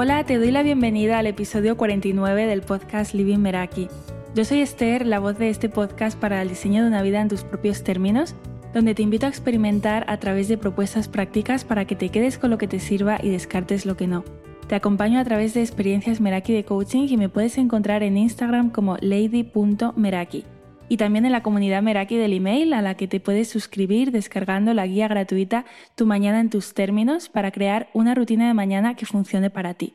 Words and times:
Hola, 0.00 0.22
te 0.22 0.38
doy 0.38 0.52
la 0.52 0.62
bienvenida 0.62 1.18
al 1.18 1.26
episodio 1.26 1.76
49 1.76 2.46
del 2.46 2.62
podcast 2.62 3.14
Living 3.14 3.38
Meraki. 3.38 3.88
Yo 4.32 4.44
soy 4.44 4.60
Esther, 4.60 5.04
la 5.04 5.18
voz 5.18 5.36
de 5.38 5.50
este 5.50 5.68
podcast 5.68 6.16
para 6.16 6.40
el 6.40 6.50
diseño 6.50 6.82
de 6.82 6.88
una 6.88 7.02
vida 7.02 7.20
en 7.20 7.26
tus 7.26 7.42
propios 7.42 7.82
términos, 7.82 8.36
donde 8.72 8.94
te 8.94 9.02
invito 9.02 9.26
a 9.26 9.28
experimentar 9.28 10.04
a 10.06 10.18
través 10.18 10.46
de 10.46 10.56
propuestas 10.56 11.08
prácticas 11.08 11.64
para 11.64 11.84
que 11.84 11.96
te 11.96 12.10
quedes 12.10 12.38
con 12.38 12.50
lo 12.50 12.58
que 12.58 12.68
te 12.68 12.78
sirva 12.78 13.18
y 13.20 13.30
descartes 13.30 13.86
lo 13.86 13.96
que 13.96 14.06
no. 14.06 14.22
Te 14.68 14.76
acompaño 14.76 15.18
a 15.18 15.24
través 15.24 15.52
de 15.54 15.62
experiencias 15.62 16.20
Meraki 16.20 16.52
de 16.52 16.64
coaching 16.64 17.08
y 17.08 17.16
me 17.16 17.28
puedes 17.28 17.58
encontrar 17.58 18.04
en 18.04 18.18
Instagram 18.18 18.70
como 18.70 18.98
lady.meraki 19.00 20.44
y 20.88 20.96
también 20.96 21.26
en 21.26 21.32
la 21.32 21.42
comunidad 21.42 21.82
Meraki 21.82 22.16
del 22.16 22.32
email 22.32 22.72
a 22.72 22.82
la 22.82 22.96
que 22.96 23.08
te 23.08 23.20
puedes 23.20 23.48
suscribir 23.48 24.10
descargando 24.10 24.74
la 24.74 24.86
guía 24.86 25.08
gratuita 25.08 25.64
Tu 25.94 26.06
mañana 26.06 26.40
en 26.40 26.50
tus 26.50 26.74
términos 26.74 27.28
para 27.28 27.50
crear 27.50 27.88
una 27.92 28.14
rutina 28.14 28.48
de 28.48 28.54
mañana 28.54 28.94
que 28.94 29.06
funcione 29.06 29.50
para 29.50 29.74
ti. 29.74 29.94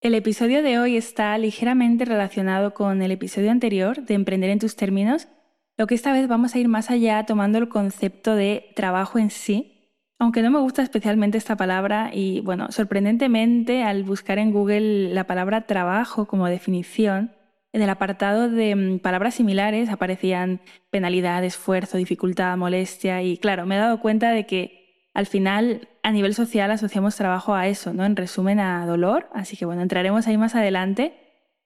El 0.00 0.14
episodio 0.14 0.62
de 0.62 0.78
hoy 0.78 0.96
está 0.96 1.36
ligeramente 1.38 2.04
relacionado 2.04 2.72
con 2.72 3.02
el 3.02 3.10
episodio 3.10 3.50
anterior 3.50 4.04
de 4.04 4.14
Emprender 4.14 4.50
en 4.50 4.60
tus 4.60 4.76
términos, 4.76 5.28
lo 5.76 5.86
que 5.86 5.94
esta 5.94 6.12
vez 6.12 6.28
vamos 6.28 6.54
a 6.54 6.58
ir 6.58 6.68
más 6.68 6.90
allá 6.90 7.24
tomando 7.26 7.58
el 7.58 7.68
concepto 7.68 8.34
de 8.34 8.70
trabajo 8.76 9.18
en 9.18 9.30
sí, 9.30 9.78
aunque 10.20 10.42
no 10.42 10.50
me 10.50 10.58
gusta 10.58 10.82
especialmente 10.82 11.38
esta 11.38 11.56
palabra 11.56 12.10
y 12.12 12.40
bueno, 12.40 12.70
sorprendentemente 12.72 13.84
al 13.84 14.02
buscar 14.02 14.38
en 14.38 14.52
Google 14.52 15.12
la 15.14 15.26
palabra 15.28 15.66
trabajo 15.66 16.26
como 16.26 16.46
definición, 16.46 17.32
en 17.72 17.82
el 17.82 17.90
apartado 17.90 18.48
de 18.48 18.74
mm, 18.74 18.98
palabras 19.00 19.34
similares 19.34 19.88
aparecían 19.90 20.60
penalidad, 20.90 21.44
esfuerzo, 21.44 21.98
dificultad, 21.98 22.56
molestia 22.56 23.22
y 23.22 23.38
claro, 23.38 23.66
me 23.66 23.76
he 23.76 23.78
dado 23.78 24.00
cuenta 24.00 24.30
de 24.30 24.46
que 24.46 25.10
al 25.14 25.26
final 25.26 25.88
a 26.02 26.12
nivel 26.12 26.34
social 26.34 26.70
asociamos 26.70 27.16
trabajo 27.16 27.54
a 27.54 27.66
eso, 27.66 27.92
¿no? 27.92 28.04
En 28.04 28.16
resumen 28.16 28.60
a 28.60 28.86
dolor, 28.86 29.28
así 29.32 29.56
que 29.56 29.66
bueno, 29.66 29.82
entraremos 29.82 30.26
ahí 30.26 30.38
más 30.38 30.54
adelante. 30.54 31.14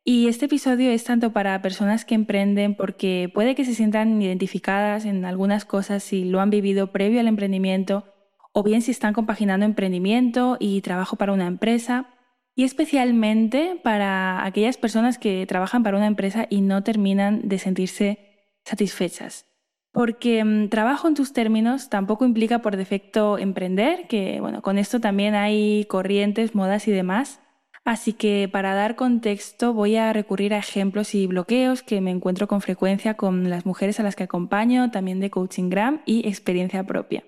Y 0.04 0.26
este 0.26 0.46
episodio 0.46 0.90
es 0.90 1.04
tanto 1.04 1.32
para 1.32 1.62
personas 1.62 2.04
que 2.04 2.16
emprenden 2.16 2.74
porque 2.74 3.30
puede 3.32 3.54
que 3.54 3.64
se 3.64 3.74
sientan 3.74 4.20
identificadas 4.20 5.04
en 5.04 5.24
algunas 5.24 5.64
cosas 5.64 6.02
si 6.02 6.24
lo 6.24 6.40
han 6.40 6.50
vivido 6.50 6.90
previo 6.90 7.20
al 7.20 7.28
emprendimiento 7.28 8.04
o 8.52 8.64
bien 8.64 8.82
si 8.82 8.90
están 8.90 9.14
compaginando 9.14 9.64
emprendimiento 9.64 10.56
y 10.58 10.80
trabajo 10.80 11.16
para 11.16 11.32
una 11.32 11.46
empresa 11.46 12.11
y 12.54 12.64
especialmente 12.64 13.80
para 13.82 14.44
aquellas 14.44 14.76
personas 14.76 15.18
que 15.18 15.46
trabajan 15.46 15.82
para 15.82 15.96
una 15.96 16.06
empresa 16.06 16.46
y 16.50 16.60
no 16.60 16.82
terminan 16.82 17.48
de 17.48 17.58
sentirse 17.58 18.18
satisfechas. 18.64 19.46
Porque 19.92 20.42
mm, 20.42 20.68
trabajo 20.68 21.08
en 21.08 21.14
tus 21.14 21.32
términos 21.32 21.88
tampoco 21.88 22.24
implica 22.24 22.60
por 22.60 22.76
defecto 22.76 23.38
emprender, 23.38 24.06
que 24.08 24.40
bueno, 24.40 24.62
con 24.62 24.78
esto 24.78 25.00
también 25.00 25.34
hay 25.34 25.84
corrientes, 25.86 26.54
modas 26.54 26.88
y 26.88 26.92
demás. 26.92 27.40
Así 27.84 28.12
que 28.12 28.48
para 28.50 28.74
dar 28.74 28.94
contexto 28.94 29.72
voy 29.72 29.96
a 29.96 30.12
recurrir 30.12 30.54
a 30.54 30.58
ejemplos 30.58 31.14
y 31.14 31.26
bloqueos 31.26 31.82
que 31.82 32.00
me 32.00 32.12
encuentro 32.12 32.46
con 32.46 32.60
frecuencia 32.60 33.14
con 33.14 33.50
las 33.50 33.66
mujeres 33.66 33.98
a 33.98 34.04
las 34.04 34.14
que 34.14 34.22
acompaño, 34.24 34.90
también 34.90 35.20
de 35.20 35.30
Coaching 35.30 35.68
Gram 35.68 36.00
y 36.06 36.28
experiencia 36.28 36.84
propia. 36.84 37.24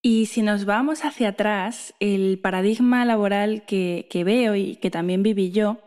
Y 0.00 0.26
si 0.26 0.42
nos 0.42 0.64
vamos 0.64 1.04
hacia 1.04 1.30
atrás, 1.30 1.94
el 1.98 2.38
paradigma 2.38 3.04
laboral 3.04 3.64
que, 3.66 4.06
veo 4.24 4.54
y 4.54 4.76
que 4.76 4.90
también 4.90 5.22
viví 5.22 5.50
yo, 5.50 5.78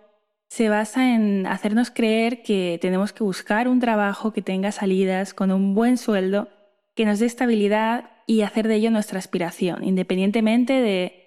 se 0.49 0.67
basa 0.67 1.13
en 1.15 1.47
hacernos 1.47 1.91
creer 1.91 2.43
que 2.43 2.77
tenemos 2.81 3.13
que 3.13 3.23
buscar 3.23 3.69
un 3.69 3.79
trabajo 3.79 4.33
que 4.33 4.41
tenga 4.41 4.71
salidas 4.73 5.33
con 5.33 5.51
un 5.51 5.73
buen 5.73 5.97
sueldo, 5.97 6.49
que 6.93 7.05
nos 7.05 7.19
dé 7.19 7.25
estabilidad 7.25 8.11
y 8.27 8.41
hacer 8.41 8.67
de 8.67 8.75
ello 8.75 8.91
nuestra 8.91 9.17
aspiración, 9.17 9.83
independientemente 9.83 10.73
de, 10.73 11.17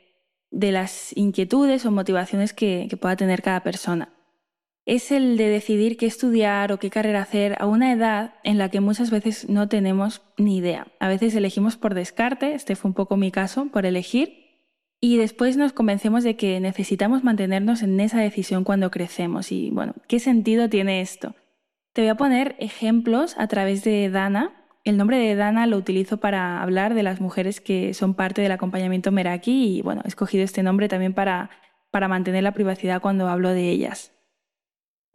las 0.51 1.17
inquietudes 1.17 1.85
o 1.85 1.91
motivaciones 1.91 2.53
que 2.53 2.89
pueda 3.01 3.17
tener 3.17 3.43
cada 3.43 3.63
persona 3.65 4.14
es 4.87 5.11
el 5.13 5.37
de 5.37 5.49
decidir 5.49 5.97
qué 5.97 6.07
estudiar 6.07 6.71
o 6.71 6.79
qué 6.79 6.91
carrera 6.91 7.23
hacer 7.23 7.57
a 7.59 7.67
una 7.67 7.93
edad 7.93 8.35
en 8.45 8.59
la 8.59 8.69
que 8.69 8.81
muchas 8.81 9.11
veces 9.11 9.49
no 9.49 9.69
tenemos 9.69 10.23
ni 10.37 10.59
idea. 10.59 10.89
A 11.01 11.09
veces 11.09 11.35
elegimos 11.35 11.77
por 11.77 11.95
descarte, 11.95 12.55
este 12.55 12.77
fue 12.77 12.91
un 12.91 12.95
poco 12.95 13.17
mi 13.17 13.31
caso, 13.31 13.69
por 13.73 13.87
elegir, 13.87 14.45
y 15.01 15.17
después 15.17 15.57
nos 15.57 15.73
convencemos 15.73 16.25
de 16.25 16.37
que 16.37 16.61
necesitamos 16.61 17.25
mantenernos 17.25 17.83
en 17.83 17.99
esa 18.01 18.21
decisión 18.21 18.65
cuando 18.65 18.91
crecemos. 18.91 19.53
Y 19.53 19.71
bueno, 19.71 19.95
¿qué 20.07 20.19
sentido 20.19 20.69
tiene 20.69 21.01
esto? 21.01 21.35
Te 21.93 22.03
voy 22.03 22.09
a 22.09 22.17
poner 22.17 22.57
ejemplos 22.59 23.37
a 23.39 23.47
través 23.47 23.85
de 23.85 24.11
Dana. 24.11 24.53
El 24.83 24.97
nombre 24.97 25.19
de 25.19 25.35
Dana 25.35 25.67
lo 25.67 25.77
utilizo 25.77 26.19
para 26.19 26.63
hablar 26.63 26.95
de 26.95 27.03
las 27.03 27.21
mujeres 27.21 27.61
que 27.61 27.95
son 27.95 28.15
parte 28.15 28.43
del 28.43 28.53
acompañamiento 28.53 29.13
Meraki 29.13 29.79
y 29.79 29.83
bueno, 29.83 30.03
he 30.05 30.09
escogido 30.09 30.45
este 30.45 30.63
nombre 30.63 30.89
también 30.89 31.15
para, 31.15 31.51
para 31.91 32.09
mantener 32.09 32.43
la 32.43 32.53
privacidad 32.53 33.01
cuando 33.01 33.29
hablo 33.29 33.51
de 33.51 33.71
ellas. 33.71 34.14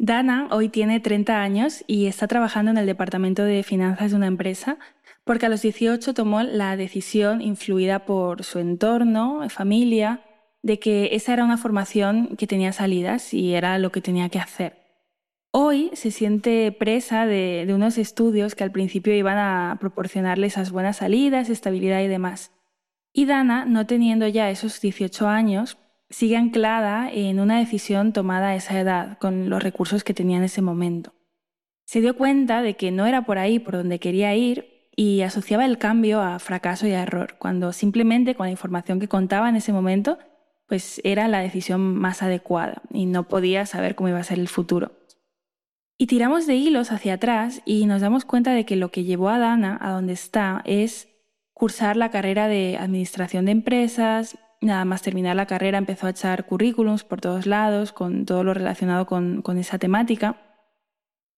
Dana 0.02 0.48
hoy 0.52 0.70
tiene 0.70 1.02
30 1.02 1.42
años 1.42 1.84
y 1.86 2.06
está 2.06 2.26
trabajando 2.26 2.72
en 2.72 2.78
el 2.78 2.86
departamento 2.86 3.44
de 3.44 3.64
finanzas 3.64 4.12
de 4.12 4.18
una 4.18 4.28
empresa 4.28 4.80
porque 5.26 5.46
a 5.46 5.50
los 5.50 5.62
18 5.62 6.14
tomó 6.14 6.42
la 6.42 6.78
decisión, 6.78 7.42
influida 7.42 8.06
por 8.06 8.44
su 8.44 8.60
entorno, 8.60 9.48
familia, 9.50 10.22
de 10.64 10.80
que 10.80 11.10
esa 11.12 11.34
era 11.34 11.44
una 11.44 11.58
formación 11.58 12.38
que 12.38 12.48
tenía 12.48 12.72
salidas 12.72 13.34
y 13.34 13.54
era 13.54 13.78
lo 13.78 13.92
que 13.92 14.02
tenía 14.02 14.30
que 14.30 14.40
hacer. 14.40 14.78
Hoy 15.52 15.92
se 15.94 16.12
siente 16.12 16.72
presa 16.72 17.26
de, 17.26 17.68
unos 17.74 17.98
estudios 17.98 18.56
que 18.56 18.64
al 18.64 18.72
principio 18.72 19.14
iban 19.14 19.38
a 19.38 19.78
proporcionarle 19.82 20.48
esas 20.48 20.72
buenas 20.72 20.98
salidas, 20.98 21.50
estabilidad 21.50 22.02
y 22.02 22.08
demás. 22.08 22.52
Y 23.12 23.26
Dana, 23.26 23.66
no 23.66 23.86
teniendo 23.86 24.28
ya 24.28 24.50
esos 24.50 24.80
18 24.80 25.28
años, 25.28 25.78
sigue 26.10 26.38
anclada 26.38 27.10
en 27.12 27.40
una 27.40 27.60
decisión 27.60 28.14
tomada 28.14 28.50
a 28.50 28.56
esa 28.56 28.80
edad, 28.80 29.18
con 29.20 29.50
los 29.50 29.62
recursos 29.62 30.04
que 30.04 30.14
tenía 30.14 30.38
en 30.38 30.44
ese 30.44 30.62
momento. 30.62 31.14
Se 31.86 32.02
dio 32.02 32.16
cuenta 32.16 32.62
de 32.62 32.76
que 32.76 32.92
no 32.92 33.06
era 33.06 33.26
por 33.26 33.38
ahí 33.38 33.60
por 33.60 33.76
donde 33.76 34.00
quería 34.00 34.36
ir 34.36 34.90
y 34.96 35.22
asociaba 35.22 35.66
el 35.66 35.78
cambio 35.78 36.22
a 36.22 36.40
fracaso 36.40 36.88
y 36.88 36.92
a 36.92 37.04
error, 37.04 37.36
cuando 37.40 37.72
simplemente 37.74 38.36
con 38.36 38.48
la 38.48 38.52
información 38.52 39.00
que 39.00 39.08
contaba 39.08 39.50
en 39.50 39.56
ese 39.56 39.72
momento, 39.72 40.20
pues 40.68 41.02
era 41.04 41.28
la 41.28 41.40
decisión 41.40 41.96
más 41.96 42.22
adecuada 42.22 42.82
y 42.92 43.06
no 43.06 43.28
podía 43.28 43.66
saber 43.66 43.96
cómo 43.96 44.10
iba 44.10 44.20
a 44.20 44.24
ser 44.24 44.40
el 44.40 44.48
futuro. 44.48 44.92
Y 45.98 46.08
tiramos 46.08 46.48
de 46.48 46.56
hilos 46.56 46.92
hacia 46.92 47.16
atrás 47.16 47.62
y 47.66 47.86
nos 47.86 48.02
damos 48.02 48.24
cuenta 48.24 48.54
de 48.54 48.66
que 48.66 48.76
lo 48.76 48.90
que 48.90 49.04
llevó 49.04 49.30
a 49.30 49.40
Dana 49.40 49.78
a 49.82 49.92
donde 49.92 50.14
está 50.14 50.62
es 50.66 51.10
cursar 51.54 51.98
la 51.98 52.10
carrera 52.10 52.48
de 52.48 52.78
administración 52.78 53.46
de 53.46 53.52
empresas, 53.52 54.38
nada 54.62 54.86
más 54.86 55.02
terminar 55.02 55.36
la 55.36 55.46
carrera 55.46 55.78
empezó 55.78 56.08
a 56.08 56.12
echar 56.12 56.46
currículums 56.46 57.04
por 57.04 57.22
todos 57.22 57.46
lados 57.46 57.92
con 57.92 58.26
todo 58.26 58.44
lo 58.44 58.54
relacionado 58.54 59.06
con, 59.06 59.44
esa 59.58 59.80
temática. 59.80 60.38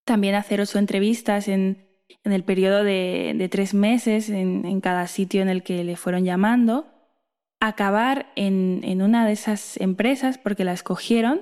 También 0.05 0.35
hacer 0.35 0.61
ocho 0.61 0.79
entrevistas 0.79 1.47
en, 1.47 1.87
el 2.23 2.43
periodo 2.43 2.83
de, 2.83 3.47
tres 3.51 3.73
meses 3.73 4.29
en, 4.29 4.81
cada 4.81 5.07
sitio 5.07 5.41
en 5.41 5.49
el 5.49 5.63
que 5.63 5.83
le 5.83 5.95
fueron 5.95 6.25
llamando. 6.25 6.87
Acabar 7.59 8.31
en, 8.35 8.81
en 8.83 9.01
una 9.01 9.25
de 9.25 9.33
esas 9.33 9.77
empresas 9.77 10.37
porque 10.37 10.63
la 10.63 10.73
escogieron 10.73 11.41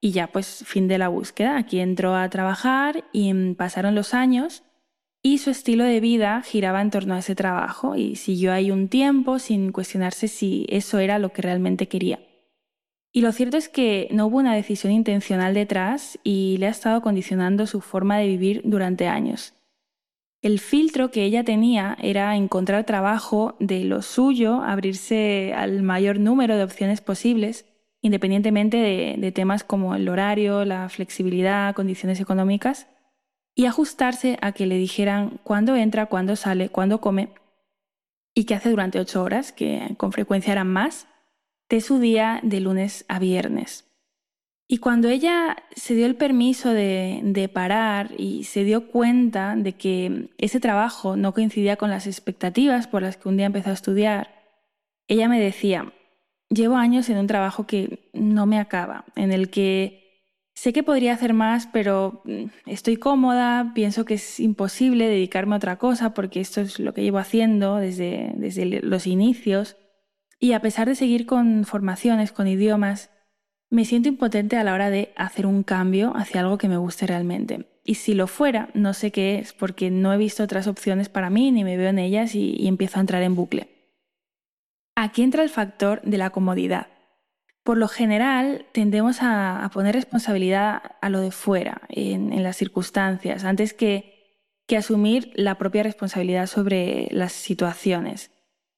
y 0.00 0.12
ya 0.12 0.26
pues 0.26 0.62
fin 0.66 0.88
de 0.88 0.98
la 0.98 1.08
búsqueda. 1.08 1.56
Aquí 1.56 1.80
entró 1.80 2.14
a 2.14 2.28
trabajar 2.28 3.04
y 3.12 3.54
pasaron 3.54 3.94
los 3.94 4.12
años 4.12 4.62
y 5.26 5.38
su 5.38 5.48
estilo 5.48 5.84
de 5.84 6.00
vida 6.00 6.42
giraba 6.42 6.82
en 6.82 6.90
torno 6.90 7.14
a 7.14 7.20
ese 7.20 7.34
trabajo 7.34 7.96
y 7.96 8.16
siguió 8.16 8.52
ahí 8.52 8.70
un 8.70 8.88
tiempo 8.88 9.38
sin 9.38 9.72
cuestionarse 9.72 10.28
si 10.28 10.66
eso 10.68 10.98
era 10.98 11.18
lo 11.18 11.32
que 11.32 11.40
realmente 11.40 11.88
quería. 11.88 12.20
Y 13.10 13.22
lo 13.22 13.32
cierto 13.32 13.56
es 13.56 13.70
que 13.70 14.06
no 14.10 14.26
hubo 14.26 14.36
una 14.36 14.54
decisión 14.54 14.92
intencional 14.92 15.54
detrás 15.54 16.18
y 16.24 16.58
le 16.58 16.66
ha 16.66 16.70
estado 16.70 17.00
condicionando 17.00 17.66
su 17.66 17.80
forma 17.80 18.18
de 18.18 18.26
vivir 18.26 18.60
durante 18.64 19.08
años. 19.08 19.54
El 20.42 20.60
filtro 20.60 21.10
que 21.10 21.24
ella 21.24 21.42
tenía 21.42 21.96
era 22.02 22.36
encontrar 22.36 22.84
trabajo 22.84 23.56
de 23.60 23.82
lo 23.84 24.02
suyo, 24.02 24.60
abrirse 24.60 25.54
al 25.56 25.82
mayor 25.82 26.20
número 26.20 26.58
de 26.58 26.64
opciones 26.64 27.00
posibles, 27.00 27.64
independientemente 28.02 28.76
de, 28.76 29.14
de 29.16 29.32
temas 29.32 29.64
como 29.64 29.94
el 29.94 30.06
horario, 30.10 30.66
la 30.66 30.90
flexibilidad, 30.90 31.74
condiciones 31.74 32.20
económicas, 32.20 32.88
y 33.54 33.66
ajustarse 33.66 34.38
a 34.40 34.52
que 34.52 34.66
le 34.66 34.76
dijeran 34.76 35.38
cuándo 35.44 35.76
entra, 35.76 36.06
cuándo 36.06 36.36
sale, 36.36 36.68
cuándo 36.68 37.00
come 37.00 37.30
y 38.34 38.44
qué 38.44 38.54
hace 38.54 38.70
durante 38.70 38.98
ocho 38.98 39.22
horas, 39.22 39.52
que 39.52 39.94
con 39.96 40.12
frecuencia 40.12 40.52
eran 40.52 40.68
más, 40.68 41.06
de 41.68 41.80
su 41.80 41.98
día 41.98 42.40
de 42.42 42.60
lunes 42.60 43.04
a 43.08 43.18
viernes. 43.18 43.84
Y 44.66 44.78
cuando 44.78 45.08
ella 45.08 45.56
se 45.76 45.94
dio 45.94 46.06
el 46.06 46.16
permiso 46.16 46.70
de, 46.70 47.20
de, 47.22 47.48
parar 47.48 48.12
y 48.16 48.44
se 48.44 48.64
dio 48.64 48.88
cuenta 48.88 49.54
de 49.56 49.74
que 49.74 50.30
ese 50.38 50.58
trabajo 50.58 51.16
no 51.16 51.34
coincidía 51.34 51.76
con 51.76 51.90
las 51.90 52.06
expectativas 52.06 52.88
por 52.88 53.02
las 53.02 53.16
que 53.16 53.28
un 53.28 53.36
día 53.36 53.46
empezó 53.46 53.70
a 53.70 53.74
estudiar, 53.74 54.34
ella 55.06 55.28
me 55.28 55.38
decía, 55.38 55.92
llevo 56.48 56.76
años 56.76 57.08
en 57.10 57.18
un 57.18 57.26
trabajo 57.26 57.66
que 57.66 58.10
no 58.14 58.46
me 58.46 58.58
acaba, 58.58 59.04
en 59.16 59.32
el 59.32 59.50
que 59.50 60.03
Sé 60.54 60.72
que 60.72 60.82
podría 60.82 61.14
hacer 61.14 61.34
más, 61.34 61.66
pero 61.66 62.22
mm, 62.24 62.44
estoy 62.66 62.96
cómoda, 62.96 63.72
pienso 63.74 64.04
que 64.04 64.14
es 64.14 64.40
imposible 64.40 65.08
dedicarme 65.08 65.54
a 65.54 65.58
otra 65.58 65.78
cosa 65.78 66.14
porque 66.14 66.40
esto 66.40 66.60
es 66.60 66.78
lo 66.78 66.94
que 66.94 67.02
llevo 67.02 67.18
haciendo 67.18 67.76
desde, 67.76 68.32
desde 68.36 68.80
los 68.80 69.06
inicios. 69.06 69.76
Y 70.38 70.52
a 70.52 70.60
pesar 70.60 70.88
de 70.88 70.94
seguir 70.94 71.26
con 71.26 71.64
formaciones, 71.64 72.32
con 72.32 72.46
idiomas, 72.46 73.10
me 73.70 73.84
siento 73.84 74.08
impotente 74.08 74.56
a 74.56 74.64
la 74.64 74.74
hora 74.74 74.90
de 74.90 75.12
hacer 75.16 75.46
un 75.46 75.64
cambio 75.64 76.12
hacia 76.16 76.40
algo 76.40 76.58
que 76.58 76.68
me 76.68 76.76
guste 76.76 77.06
realmente. 77.06 77.66
Y 77.84 77.96
si 77.96 78.14
lo 78.14 78.26
fuera, 78.26 78.70
no 78.72 78.94
sé 78.94 79.10
qué 79.10 79.38
es, 79.38 79.52
porque 79.52 79.90
no 79.90 80.12
he 80.12 80.16
visto 80.16 80.42
otras 80.42 80.66
opciones 80.66 81.08
para 81.08 81.28
mí, 81.28 81.50
ni 81.50 81.64
me 81.64 81.76
veo 81.76 81.90
en 81.90 81.98
ellas 81.98 82.34
y, 82.34 82.66
empiezo 82.66 82.98
a 82.98 83.00
entrar 83.00 83.22
en 83.22 83.34
bucle. 83.34 83.68
Aquí 84.94 85.22
entra 85.22 85.42
el 85.42 85.50
factor 85.50 86.00
de 86.02 86.18
la 86.18 86.30
comodidad. 86.30 86.86
Por 87.64 87.78
lo 87.78 87.88
general, 87.88 88.66
tendemos 88.72 89.18
a, 89.22 89.68
poner 89.72 89.94
responsabilidad 89.94 90.82
a 91.00 91.08
lo 91.08 91.20
de 91.20 91.30
fuera, 91.30 91.80
en, 91.88 92.42
las 92.42 92.56
circunstancias, 92.56 93.44
antes 93.44 93.72
que, 93.72 94.38
que 94.66 94.76
asumir 94.76 95.32
la 95.34 95.56
propia 95.56 95.82
responsabilidad 95.82 96.46
sobre 96.46 97.08
las 97.10 97.32
situaciones. 97.32 98.30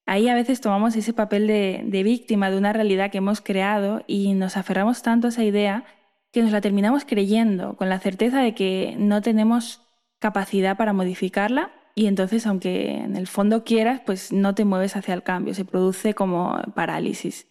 Ahí 0.07 0.29
a 0.29 0.35
veces 0.37 0.61
tomamos 0.61 0.95
ese 0.95 1.13
papel 1.13 1.49
de, 1.49 1.83
de, 1.85 2.03
víctima 2.05 2.49
de 2.49 2.59
una 2.59 2.73
realidad 2.73 3.11
que 3.11 3.19
hemos 3.19 3.41
creado 3.41 4.05
y 4.07 4.35
nos 4.35 4.57
aferramos 4.57 5.03
tanto 5.03 5.27
a 5.27 5.31
esa 5.31 5.43
idea 5.43 5.85
que 6.33 6.43
nos 6.43 6.53
la 6.53 6.61
terminamos 6.61 7.05
creyendo, 7.05 7.77
con 7.77 7.89
la 7.89 7.99
certeza 7.99 8.41
de 8.41 8.55
que 8.55 8.95
no 8.99 9.21
tenemos 9.21 9.83
capacidad 10.21 10.77
para 10.77 10.93
modificarla 10.93 11.73
y 11.97 12.07
entonces 12.07 12.47
aunque 12.47 12.99
en 12.99 13.17
el 13.17 13.27
fondo 13.27 13.65
quieras, 13.65 14.01
pues 14.07 14.31
no 14.31 14.55
te 14.55 14.65
mueves 14.65 14.95
hacia 14.95 15.15
el 15.15 15.25
cambio, 15.25 15.55
se 15.55 15.65
produce 15.65 16.15
como 16.15 16.61
parálisis. 16.75 17.49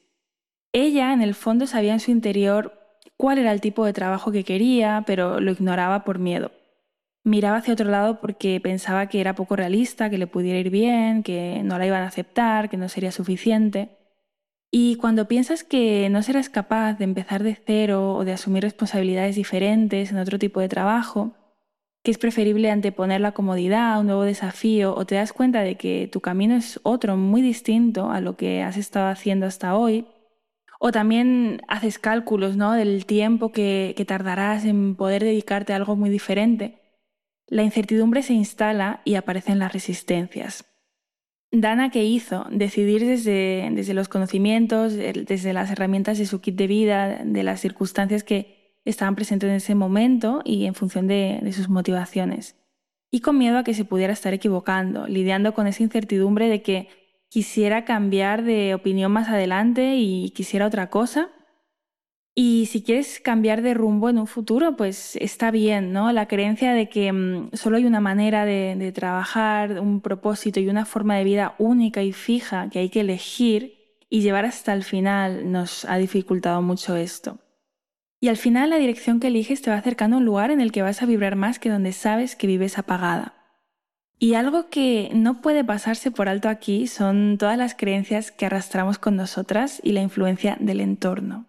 Ella 0.75 1.13
en 1.13 1.22
el 1.22 1.33
fondo 1.33 1.66
sabía 1.66 1.94
en 1.94 2.00
su 2.00 2.12
interior 2.12 2.74
cuál 3.18 3.38
era 3.38 3.51
el 3.51 3.62
tipo 3.62 3.86
de 3.86 3.94
trabajo 3.94 4.31
que 4.31 4.44
quería, 4.44 5.04
pero 5.07 5.39
lo 5.39 5.51
ignoraba 5.51 6.04
por 6.04 6.19
miedo 6.19 6.51
miraba 7.25 7.57
hacia 7.57 7.74
otro 7.74 7.89
lado 7.89 8.22
porque 8.22 8.62
pensaba 8.62 9.07
que 9.10 9.19
era 9.19 9.36
poco 9.36 9.57
realista, 9.57 10.10
que 10.10 10.18
le 10.18 10.27
pudiera 10.27 10.60
ir 10.60 10.69
bien, 10.69 11.24
que 11.24 11.62
no 11.63 11.77
la 11.77 11.88
iban 11.88 12.04
a 12.04 12.07
aceptar, 12.07 12.69
que 12.69 12.77
no 12.77 12.88
sería 12.88 13.12
suficiente. 13.12 13.89
Y 14.72 14.95
cuando 14.98 15.27
piensas 15.27 15.63
que 15.63 16.07
no 16.10 16.22
serás 16.22 16.50
capaz 16.50 16.94
de 16.94 17.06
empezar 17.06 17.44
de 17.44 17.56
cero 17.56 18.13
o 18.13 18.25
de 18.25 18.33
asumir 18.33 18.63
responsabilidades 18.63 19.36
diferentes 19.36 20.12
en 20.12 20.18
otro 20.18 20.38
tipo 20.38 20.60
de 20.60 20.69
trabajo, 20.69 21.33
que 22.04 22.12
es 22.12 22.19
preferible 22.19 22.69
anteponer 22.69 23.21
la 23.21 23.31
comodidad 23.31 23.94
a 23.94 24.00
un 24.00 24.06
nuevo 24.06 24.24
desafío 24.24 24.94
o 24.95 25.06
te 25.06 25.16
das 25.16 25.33
cuenta 25.33 25.62
de 25.62 25.75
que 25.75 26.07
tu 26.12 26.21
camino 26.21 26.56
es 26.56 26.80
otro 26.83 27.18
muy 27.18 27.42
distinto 27.42 28.12
a 28.12 28.21
lo 28.21 28.38
que 28.38 28.62
has 28.62 28.78
estado 28.78 29.07
haciendo 29.07 29.48
hasta 29.48 29.75
hoy, 29.75 30.06
o 30.80 30.92
también 30.92 31.62
haces 31.68 32.00
cálculos 32.00 32.57
¿no? 32.57 32.74
del 32.74 33.06
tiempo 33.06 33.51
que, 33.51 33.95
tardarás 34.07 34.66
en 34.66 34.95
poder 34.95 35.24
dedicarte 35.24 35.74
a 35.74 35.77
algo 35.77 35.95
muy 35.95 36.10
diferente, 36.10 36.81
la 37.48 37.63
incertidumbre 37.63 38.24
se 38.24 38.33
instala 38.33 39.01
y 39.06 39.16
aparecen 39.16 39.60
las 39.60 39.74
resistencias. 39.74 40.66
Dana, 41.51 41.89
¿qué 41.92 42.04
hizo? 42.04 42.45
Decidir 42.51 43.06
desde, 43.06 43.69
desde, 43.72 43.94
los 43.94 44.10
conocimientos, 44.10 44.94
desde 44.94 45.54
las 45.54 45.72
herramientas 45.72 46.18
de 46.18 46.25
su 46.25 46.42
kit 46.42 46.56
de 46.56 46.68
vida, 46.68 47.21
de 47.24 47.44
las 47.44 47.62
circunstancias 47.62 48.24
que 48.24 48.80
estaban 48.83 49.16
presentes 49.16 49.50
en 49.50 49.56
ese 49.56 49.75
momento 49.75 50.42
y 50.44 50.66
en 50.66 50.74
función 50.75 51.07
de 51.07 51.51
sus 51.54 51.69
motivaciones. 51.69 52.56
Y 53.12 53.21
con 53.21 53.38
miedo 53.38 53.57
a 53.57 53.63
que 53.63 53.74
se 53.74 53.86
pudiera 53.86 54.12
estar 54.12 54.33
equivocando, 54.33 55.07
lidiando 55.07 55.54
con 55.54 55.68
esa 55.68 55.83
incertidumbre 55.83 56.50
de 56.50 56.62
que 56.62 56.89
quisiera 57.35 57.83
cambiar 57.83 58.43
de 58.43 58.73
opinión 58.73 59.11
más 59.11 59.27
adelante 59.27 59.97
y 59.97 60.29
quisiera 60.29 60.65
otra 60.65 60.89
cosa 60.89 61.31
y 62.33 62.67
si 62.67 62.81
quieres 62.81 63.19
cambiar 63.19 63.61
de 63.61 63.73
rumbo 63.73 64.09
en 64.09 64.19
un 64.19 64.25
futuro, 64.25 64.77
pues 64.77 65.17
está 65.17 65.51
bien, 65.51 65.91
¿no? 65.91 66.13
La 66.13 66.29
creencia 66.29 66.71
de 66.71 66.87
que 66.87 67.11
mm, 67.11 67.49
solo 67.51 67.75
hay 67.75 67.83
una 67.83 67.99
manera 67.99 68.45
de, 68.45 68.89
trabajar, 68.95 69.81
un 69.81 69.99
propósito 69.99 70.61
y 70.61 70.69
una 70.69 70.85
forma 70.85 71.17
de 71.17 71.25
vida 71.25 71.55
única 71.57 72.03
y 72.03 72.13
fija 72.13 72.69
que 72.69 72.79
hay 72.79 72.87
que 72.87 73.01
elegir 73.01 73.99
y 74.09 74.21
llevar 74.21 74.45
hasta 74.45 74.71
el 74.71 74.85
final 74.85 75.51
nos 75.51 75.83
ha 75.83 75.97
dificultado 75.97 76.61
mucho 76.61 76.95
esto. 76.95 77.39
Y 78.21 78.29
al 78.29 78.37
final 78.37 78.69
la 78.69 78.77
dirección 78.77 79.19
que 79.19 79.27
eliges 79.27 79.61
te 79.61 79.71
va 79.71 79.75
acercando 79.75 80.15
a 80.15 80.19
un 80.19 80.25
lugar 80.25 80.51
en 80.51 80.61
el 80.61 80.71
que 80.71 80.83
vas 80.83 81.01
a 81.01 81.05
vibrar 81.05 81.35
más 81.35 81.59
que 81.59 81.69
donde 81.69 81.91
sabes 81.91 82.37
que 82.37 82.47
vives 82.47 82.77
apagada. 82.77 83.34
Y 84.17 84.35
algo 84.35 84.69
que 84.69 85.09
no 85.13 85.41
puede 85.41 85.63
pasarse 85.63 86.09
por 86.09 86.29
alto 86.29 86.47
aquí 86.47 86.88
son 86.88 87.38
todas 87.38 87.57
las 87.57 87.75
creencias 87.75 88.31
que 88.31 88.45
arrastramos 88.45 88.97
con 88.97 89.15
nosotras 89.15 89.81
y 89.83 89.91
la 89.91 90.01
influencia 90.01 90.57
del 90.59 90.79
entorno. 90.79 91.47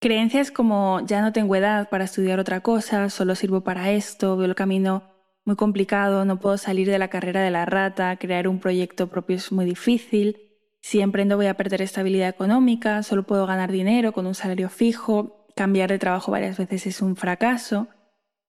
Creencias 0.00 0.50
como 0.50 1.00
ya 1.06 1.22
no 1.22 1.32
tengo 1.32 1.56
edad 1.56 1.88
para 1.88 2.04
estudiar 2.04 2.38
otra 2.38 2.60
cosa, 2.60 3.10
solo 3.10 3.34
sirvo 3.34 3.62
para 3.62 3.90
esto, 3.90 4.36
veo 4.36 4.46
el 4.46 4.54
camino 4.54 5.02
muy 5.44 5.56
complicado, 5.56 6.24
no 6.24 6.38
puedo 6.38 6.58
salir 6.58 6.88
de 6.88 6.98
la 6.98 7.08
carrera 7.08 7.42
de 7.42 7.50
la 7.50 7.64
rata, 7.64 8.16
crear 8.16 8.48
un 8.48 8.60
proyecto 8.60 9.08
propio 9.08 9.36
es 9.36 9.50
muy 9.50 9.64
difícil, 9.64 10.36
si 10.80 11.00
emprendo 11.00 11.36
voy 11.36 11.46
a 11.46 11.54
perder 11.54 11.82
estabilidad 11.82 12.28
económica, 12.28 13.02
solo 13.02 13.24
puedo 13.24 13.46
ganar 13.46 13.72
dinero 13.72 14.12
con 14.12 14.26
un 14.26 14.34
salario 14.34 14.68
fijo, 14.68 15.46
cambiar 15.56 15.90
de 15.90 15.98
trabajo 15.98 16.30
varias 16.30 16.56
veces 16.56 16.86
es 16.86 17.02
un 17.02 17.16
fracaso. 17.16 17.88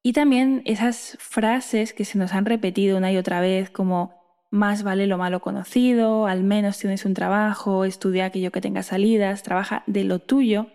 Y 0.01 0.13
también 0.13 0.61
esas 0.65 1.17
frases 1.19 1.93
que 1.93 2.05
se 2.05 2.17
nos 2.17 2.33
han 2.33 2.45
repetido 2.45 2.97
una 2.97 3.11
y 3.11 3.17
otra 3.17 3.41
vez 3.41 3.69
como 3.69 4.17
más 4.49 4.83
vale 4.83 5.07
lo 5.07 5.17
malo 5.17 5.41
conocido, 5.41 6.25
al 6.25 6.43
menos 6.43 6.79
tienes 6.79 7.05
un 7.05 7.13
trabajo, 7.13 7.85
estudia 7.85 8.25
aquello 8.25 8.51
que 8.51 8.61
tenga 8.61 8.81
salidas, 8.81 9.43
trabaja 9.43 9.83
de 9.85 10.05
lo 10.05 10.19
tuyo 10.19 10.67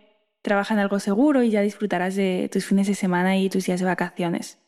Trabaja 0.44 0.74
en 0.74 0.80
algo 0.80 1.00
seguro 1.00 1.42
y 1.42 1.48
ya 1.48 1.62
disfrutarás 1.62 2.16
de 2.16 2.50
tus 2.52 2.66
fines 2.66 2.86
de 2.86 2.94
semana 2.94 3.38
y 3.38 3.48
tus 3.48 3.64
días 3.64 3.80
de 3.80 3.86
vacaciones. 3.86 4.58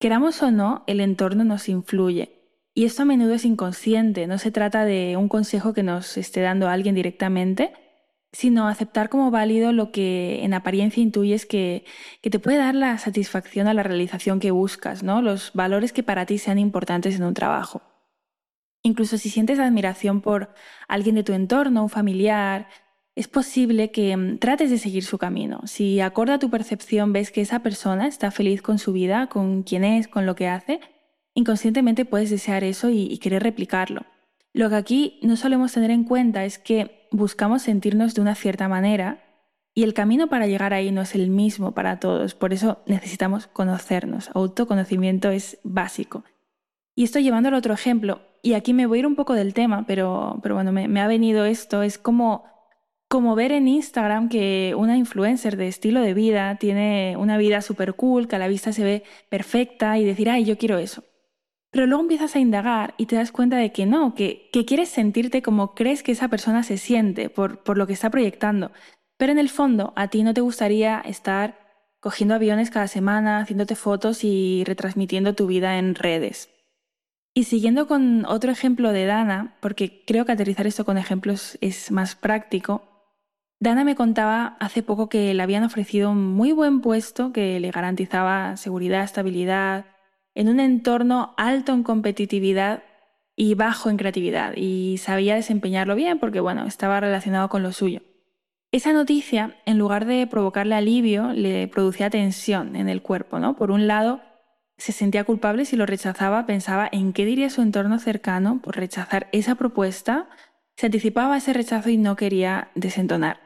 Queramos 0.00 0.42
o 0.42 0.50
no, 0.50 0.82
el 0.88 0.98
entorno 0.98 1.44
nos 1.44 1.68
influye. 1.68 2.42
Y 2.74 2.86
esto 2.86 3.02
a 3.02 3.04
menudo 3.04 3.34
es 3.34 3.44
inconsciente, 3.44 4.26
no 4.26 4.36
se 4.38 4.50
trata 4.50 4.84
de 4.84 5.16
un 5.16 5.28
consejo 5.28 5.72
que 5.74 5.84
nos 5.84 6.16
esté 6.16 6.40
dando 6.40 6.68
alguien 6.68 6.96
directamente, 6.96 7.72
sino 8.36 8.68
aceptar 8.68 9.08
como 9.08 9.30
válido 9.30 9.72
lo 9.72 9.92
que 9.92 10.44
en 10.44 10.52
apariencia 10.52 11.02
intuyes 11.02 11.46
que, 11.46 11.86
que 12.20 12.28
te 12.28 12.38
puede 12.38 12.58
dar 12.58 12.74
la 12.74 12.98
satisfacción 12.98 13.66
a 13.66 13.72
la 13.72 13.82
realización 13.82 14.40
que 14.40 14.50
buscas, 14.50 15.02
¿no? 15.02 15.22
los 15.22 15.52
valores 15.54 15.94
que 15.94 16.02
para 16.02 16.26
ti 16.26 16.36
sean 16.36 16.58
importantes 16.58 17.16
en 17.16 17.22
un 17.22 17.32
trabajo. 17.32 17.80
Incluso 18.82 19.16
si 19.16 19.30
sientes 19.30 19.58
admiración 19.58 20.20
por 20.20 20.50
alguien 20.86 21.14
de 21.14 21.24
tu 21.24 21.32
entorno, 21.32 21.82
un 21.82 21.88
familiar, 21.88 22.68
es 23.14 23.26
posible 23.26 23.90
que 23.90 24.14
mm, 24.14 24.36
trates 24.36 24.70
de 24.70 24.76
seguir 24.76 25.02
su 25.02 25.16
camino. 25.16 25.62
Si 25.64 26.00
acorde 26.00 26.34
a 26.34 26.38
tu 26.38 26.50
percepción 26.50 27.14
ves 27.14 27.30
que 27.30 27.40
esa 27.40 27.60
persona 27.60 28.06
está 28.06 28.30
feliz 28.30 28.60
con 28.60 28.78
su 28.78 28.92
vida, 28.92 29.28
con 29.28 29.62
quién 29.62 29.82
es, 29.82 30.08
con 30.08 30.26
lo 30.26 30.34
que 30.34 30.48
hace, 30.48 30.80
inconscientemente 31.32 32.04
puedes 32.04 32.28
desear 32.28 32.64
eso 32.64 32.90
y, 32.90 33.16
querer 33.16 33.42
replicarlo. 33.42 34.02
Lo 34.52 34.68
que 34.68 34.76
aquí 34.76 35.18
no 35.22 35.36
solemos 35.36 35.72
tener 35.72 35.90
en 35.90 36.04
cuenta 36.04 36.44
es 36.44 36.58
que 36.58 37.05
buscamos 37.16 37.62
sentirnos 37.62 38.14
de 38.14 38.20
una 38.20 38.34
cierta 38.34 38.68
manera 38.68 39.22
y 39.74 39.82
el 39.82 39.94
camino 39.94 40.28
para 40.28 40.46
llegar 40.46 40.72
ahí 40.72 40.90
no 40.90 41.02
es 41.02 41.14
el 41.14 41.28
mismo 41.28 41.72
para 41.72 41.98
todos, 42.00 42.34
por 42.34 42.52
eso 42.52 42.78
necesitamos 42.86 43.46
conocernos. 43.46 44.30
Autoconocimiento 44.34 45.30
es 45.30 45.58
básico. 45.64 46.24
Y 46.94 47.04
esto 47.04 47.18
llevándolo 47.18 47.56
a 47.56 47.58
otro 47.58 47.74
ejemplo, 47.74 48.20
y 48.42 48.54
aquí 48.54 48.72
me 48.72 48.86
voy 48.86 48.98
a 48.98 49.00
ir 49.00 49.06
un 49.06 49.16
poco 49.16 49.34
del 49.34 49.52
tema, 49.52 49.84
pero, 49.86 50.38
pero 50.42 50.54
bueno, 50.54 50.72
me 50.72 51.00
ha 51.00 51.08
venido 51.08 51.44
esto, 51.44 51.82
es 51.82 51.98
como 51.98 52.44
como 53.08 53.36
ver 53.36 53.52
en 53.52 53.68
Instagram 53.68 54.28
que 54.28 54.74
una 54.76 54.96
influencer 54.96 55.56
de 55.56 55.68
estilo 55.68 56.00
de 56.00 56.14
vida 56.14 56.56
tiene 56.56 57.16
una 57.16 57.38
vida 57.38 57.62
súper 57.62 57.94
cool, 57.94 58.26
que 58.26 58.36
a 58.36 58.38
la 58.38 58.48
vista 58.48 58.72
se 58.72 58.84
ve 58.84 59.04
perfecta 59.28 59.98
y 59.98 60.04
decir, 60.04 60.28
ay, 60.28 60.44
yo 60.44 60.58
quiero 60.58 60.78
eso. 60.78 61.04
Pero 61.76 61.86
luego 61.86 62.04
empiezas 62.04 62.34
a 62.34 62.38
indagar 62.38 62.94
y 62.96 63.04
te 63.04 63.16
das 63.16 63.32
cuenta 63.32 63.58
de 63.58 63.70
que 63.70 63.84
no, 63.84 64.14
que, 64.14 64.48
quieres 64.66 64.88
sentirte 64.88 65.42
como 65.42 65.74
crees 65.74 66.02
que 66.02 66.12
esa 66.12 66.28
persona 66.28 66.62
se 66.62 66.78
siente 66.78 67.28
por, 67.28 67.62
por 67.64 67.76
lo 67.76 67.86
que 67.86 67.92
está 67.92 68.08
proyectando. 68.08 68.72
Pero 69.18 69.32
en 69.32 69.38
el 69.38 69.50
fondo 69.50 69.92
a 69.94 70.08
ti 70.08 70.22
no 70.22 70.32
te 70.32 70.40
gustaría 70.40 71.00
estar 71.00 71.58
cogiendo 72.00 72.34
aviones 72.34 72.70
cada 72.70 72.88
semana, 72.88 73.40
haciéndote 73.40 73.76
fotos 73.76 74.24
y 74.24 74.64
retransmitiendo 74.64 75.34
tu 75.34 75.46
vida 75.46 75.76
en 75.76 75.94
redes. 75.94 76.48
Y 77.34 77.44
siguiendo 77.44 77.86
con 77.86 78.24
otro 78.24 78.50
ejemplo 78.52 78.90
de 78.92 79.04
Dana, 79.04 79.58
porque 79.60 80.02
creo 80.06 80.24
que 80.24 80.32
aterrizar 80.32 80.66
esto 80.66 80.86
con 80.86 80.96
ejemplos 80.96 81.58
es 81.60 81.90
más 81.90 82.16
práctico, 82.16 83.12
Dana 83.60 83.84
me 83.84 83.96
contaba 83.96 84.56
hace 84.60 84.82
poco 84.82 85.10
que 85.10 85.34
le 85.34 85.42
habían 85.42 85.64
ofrecido 85.64 86.10
un 86.10 86.24
muy 86.24 86.52
buen 86.52 86.80
puesto 86.80 87.34
que 87.34 87.60
le 87.60 87.70
garantizaba 87.70 88.56
seguridad, 88.56 89.04
estabilidad, 89.04 89.84
en 90.36 90.48
un 90.48 90.60
entorno 90.60 91.34
alto 91.36 91.72
en 91.72 91.82
competitividad 91.82 92.84
y 93.34 93.54
bajo 93.54 93.90
en 93.90 93.96
creatividad, 93.96 94.54
y 94.54 94.98
sabía 94.98 95.34
desempeñarlo 95.34 95.94
bien 95.94 96.18
porque, 96.18 96.40
bueno, 96.40 96.66
estaba 96.66 97.00
relacionado 97.00 97.48
con 97.48 97.62
lo 97.62 97.72
suyo. 97.72 98.02
Esa 98.70 98.92
noticia, 98.92 99.56
en 99.64 99.78
lugar 99.78 100.04
de 100.04 100.26
provocarle 100.26 100.74
alivio, 100.74 101.32
le 101.32 101.68
producía 101.68 102.10
tensión 102.10 102.76
en 102.76 102.88
el 102.88 103.02
cuerpo, 103.02 103.38
¿no? 103.38 103.56
Por 103.56 103.70
un 103.70 103.86
lado, 103.86 104.20
se 104.76 104.92
sentía 104.92 105.24
culpable 105.24 105.64
si 105.64 105.76
lo 105.76 105.86
rechazaba, 105.86 106.44
pensaba 106.44 106.88
en 106.90 107.14
qué 107.14 107.24
diría 107.24 107.48
su 107.48 107.62
entorno 107.62 107.98
cercano 107.98 108.60
por 108.62 108.76
rechazar 108.76 109.28
esa 109.32 109.54
propuesta, 109.54 110.28
se 110.76 110.86
anticipaba 110.86 111.38
ese 111.38 111.54
rechazo 111.54 111.88
y 111.88 111.96
no 111.96 112.16
quería 112.16 112.70
desentonar. 112.74 113.40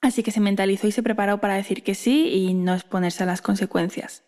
Así 0.00 0.22
que 0.22 0.30
se 0.30 0.40
mentalizó 0.40 0.86
y 0.86 0.92
se 0.92 1.02
preparó 1.02 1.38
para 1.38 1.56
decir 1.56 1.82
que 1.82 1.94
sí 1.94 2.28
y 2.28 2.54
no 2.54 2.74
exponerse 2.74 3.24
a 3.24 3.26
las 3.26 3.42
consecuencias. 3.42 4.27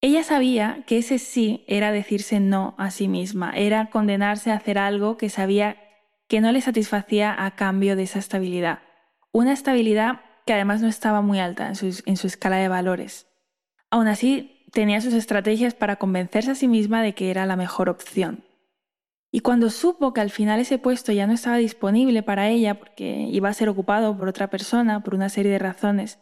Ella 0.00 0.22
sabía 0.22 0.84
que 0.86 0.98
ese 0.98 1.18
sí 1.18 1.64
era 1.66 1.90
decirse 1.90 2.38
no 2.38 2.74
a 2.78 2.90
sí 2.92 3.08
misma, 3.08 3.52
era 3.56 3.90
condenarse 3.90 4.52
a 4.52 4.56
hacer 4.56 4.78
algo 4.78 5.16
que 5.16 5.28
sabía 5.28 5.76
que 6.28 6.40
no 6.40 6.52
le 6.52 6.60
satisfacía 6.60 7.34
a 7.44 7.56
cambio 7.56 7.96
de 7.96 8.04
esa 8.04 8.20
estabilidad. 8.20 8.80
Una 9.32 9.52
estabilidad 9.52 10.20
que 10.46 10.52
además 10.52 10.80
no 10.80 10.88
estaba 10.88 11.20
muy 11.20 11.40
alta 11.40 11.68
en 11.68 11.74
su, 12.16 12.26
escala 12.26 12.56
de 12.56 12.68
valores. 12.68 13.26
Aún 13.90 14.06
así, 14.06 14.64
tenía 14.72 15.00
sus 15.00 15.14
estrategias 15.14 15.74
para 15.74 15.96
convencerse 15.96 16.52
a 16.52 16.54
sí 16.54 16.68
misma 16.68 17.02
de 17.02 17.14
que 17.14 17.30
era 17.30 17.44
la 17.44 17.56
mejor 17.56 17.88
opción. 17.88 18.44
Y 19.32 19.40
cuando 19.40 19.68
supo 19.68 20.14
que 20.14 20.20
al 20.20 20.30
final 20.30 20.60
ese 20.60 20.78
puesto 20.78 21.12
ya 21.12 21.26
no 21.26 21.32
estaba 21.32 21.56
disponible 21.56 22.22
para 22.22 22.48
ella 22.48 22.78
porque 22.78 23.26
iba 23.30 23.48
a 23.48 23.54
ser 23.54 23.68
ocupado 23.68 24.16
por 24.16 24.28
otra 24.28 24.48
persona 24.48 25.02
por 25.02 25.14
una 25.14 25.28
serie 25.28 25.52
de 25.52 25.58
razones, 25.58 26.18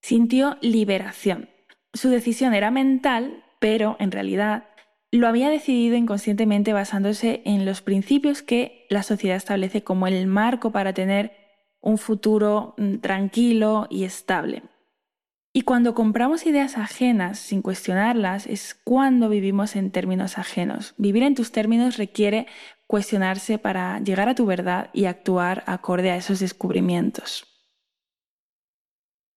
sintió 0.00 0.56
liberación. 0.60 1.49
Su 1.92 2.08
decisión 2.08 2.54
era 2.54 2.70
mental, 2.70 3.44
pero 3.58 3.96
en 3.98 4.12
realidad 4.12 4.64
lo 5.12 5.26
había 5.26 5.50
decidido 5.50 5.96
inconscientemente 5.96 6.72
basándose 6.72 7.42
en 7.44 7.64
los 7.64 7.82
principios 7.82 8.42
que 8.42 8.86
la 8.90 9.02
sociedad 9.02 9.36
establece 9.36 9.82
como 9.82 10.06
el 10.06 10.26
marco 10.26 10.70
para 10.70 10.92
tener 10.94 11.32
un 11.80 11.98
futuro 11.98 12.74
mm, 12.76 12.98
tranquilo 12.98 13.86
y 13.90 14.04
estable. 14.04 14.62
Y 15.52 15.62
cuando 15.62 15.94
compramos 15.94 16.46
ideas 16.46 16.78
ajenas 16.78 17.40
sin 17.40 17.60
cuestionarlas 17.60 18.46
es 18.46 18.76
cuando 18.84 19.28
vivimos 19.28 19.74
en 19.74 19.90
términos 19.90 20.38
ajenos. 20.38 20.94
Vivir 20.96 21.24
en 21.24 21.34
tus 21.34 21.50
términos 21.50 21.96
requiere 21.96 22.46
cuestionarse 22.86 23.58
para 23.58 23.98
llegar 23.98 24.28
a 24.28 24.36
tu 24.36 24.46
verdad 24.46 24.90
y 24.92 25.06
actuar 25.06 25.64
acorde 25.66 26.12
a 26.12 26.16
esos 26.16 26.38
descubrimientos. 26.38 27.49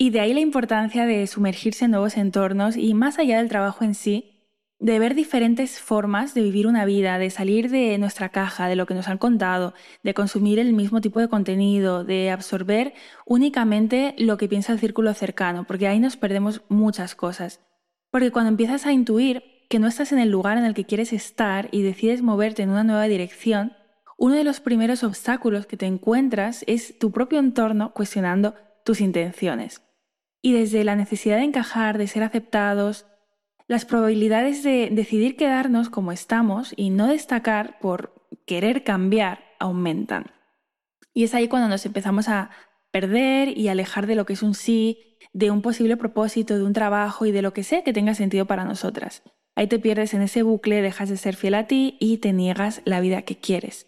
Y 0.03 0.09
de 0.09 0.19
ahí 0.19 0.33
la 0.33 0.41
importancia 0.41 1.05
de 1.05 1.25
sumergirse 1.27 1.85
en 1.85 1.91
nuevos 1.91 2.17
entornos 2.17 2.75
y 2.75 2.93
más 2.93 3.19
allá 3.19 3.37
del 3.37 3.47
trabajo 3.47 3.85
en 3.85 3.95
sí, 3.95 4.51
de 4.77 4.99
ver 4.99 5.15
diferentes 5.15 5.79
formas 5.79 6.33
de 6.33 6.41
vivir 6.41 6.67
una 6.67 6.83
vida, 6.83 7.17
de 7.17 7.29
salir 7.29 7.69
de 7.69 7.97
nuestra 7.97 8.27
caja, 8.27 8.67
de 8.67 8.75
lo 8.75 8.85
que 8.85 8.95
nos 8.95 9.07
han 9.07 9.17
contado, 9.17 9.73
de 10.03 10.13
consumir 10.13 10.59
el 10.59 10.73
mismo 10.73 10.99
tipo 10.99 11.21
de 11.21 11.29
contenido, 11.29 12.03
de 12.03 12.31
absorber 12.31 12.93
únicamente 13.25 14.13
lo 14.17 14.35
que 14.35 14.49
piensa 14.49 14.73
el 14.73 14.79
círculo 14.79 15.13
cercano, 15.13 15.63
porque 15.63 15.87
ahí 15.87 16.01
nos 16.01 16.17
perdemos 16.17 16.63
muchas 16.67 17.15
cosas. 17.15 17.61
Porque 18.11 18.31
cuando 18.31 18.49
empiezas 18.49 18.85
a 18.85 18.91
intuir 18.91 19.41
que 19.69 19.79
no 19.79 19.87
estás 19.87 20.11
en 20.11 20.19
el 20.19 20.27
lugar 20.27 20.57
en 20.57 20.65
el 20.65 20.73
que 20.73 20.83
quieres 20.83 21.13
estar 21.13 21.69
y 21.71 21.81
decides 21.81 22.21
moverte 22.21 22.61
en 22.61 22.71
una 22.71 22.83
nueva 22.83 23.05
dirección, 23.05 23.71
uno 24.17 24.35
de 24.35 24.43
los 24.43 24.59
primeros 24.59 25.01
obstáculos 25.05 25.65
que 25.65 25.77
te 25.77 25.85
encuentras 25.85 26.65
es 26.67 26.99
tu 26.99 27.11
propio 27.11 27.39
entorno 27.39 27.93
cuestionando 27.93 28.53
tus 28.83 28.99
intenciones. 28.99 29.81
Y 30.43 30.53
desde 30.53 30.83
la 30.83 30.95
necesidad 30.95 31.37
de 31.37 31.45
encajar, 31.45 31.97
de 31.97 32.05
ser 32.05 32.21
aceptados, 32.21 33.07
las 33.67 33.85
probabilidades 33.85 34.61
de 34.61 34.89
decidir 34.91 35.35
quedarnos 35.37 35.89
como 35.89 36.11
estamos 36.11 36.73
y 36.75 36.91
no 36.91 37.07
destacar 37.07 37.79
por 37.79 38.13
querer 38.45 38.83
cambiar 38.83 39.43
aumentan. 39.59 40.31
Y 41.13 41.23
es 41.23 41.33
ahí 41.33 41.47
cuando 41.47 41.69
nos 41.69 41.85
empezamos 41.85 42.27
a 42.27 42.51
perder 42.91 43.57
y 43.57 43.69
alejar 43.69 44.05
de 44.05 44.15
lo 44.15 44.25
que 44.25 44.33
es 44.33 44.43
un 44.43 44.53
sí, 44.53 45.17
de 45.31 45.49
un 45.49 45.61
posible 45.61 45.97
propósito, 45.97 46.57
de 46.57 46.63
un 46.63 46.73
trabajo 46.73 47.25
y 47.25 47.31
de 47.31 47.41
lo 47.41 47.53
que 47.53 47.63
sea 47.63 47.83
que 47.83 47.93
tenga 47.93 48.13
sentido 48.13 48.45
para 48.45 48.65
nosotras. 48.65 49.23
Ahí 49.55 49.67
te 49.67 49.79
pierdes 49.79 50.13
en 50.13 50.21
ese 50.21 50.43
bucle, 50.43 50.81
dejas 50.81 51.09
de 51.09 51.17
ser 51.17 51.35
fiel 51.35 51.55
a 51.55 51.67
ti 51.67 51.97
y 51.99 52.17
te 52.17 52.33
niegas 52.33 52.81
la 52.85 52.99
vida 52.99 53.21
que 53.21 53.37
quieres. 53.37 53.87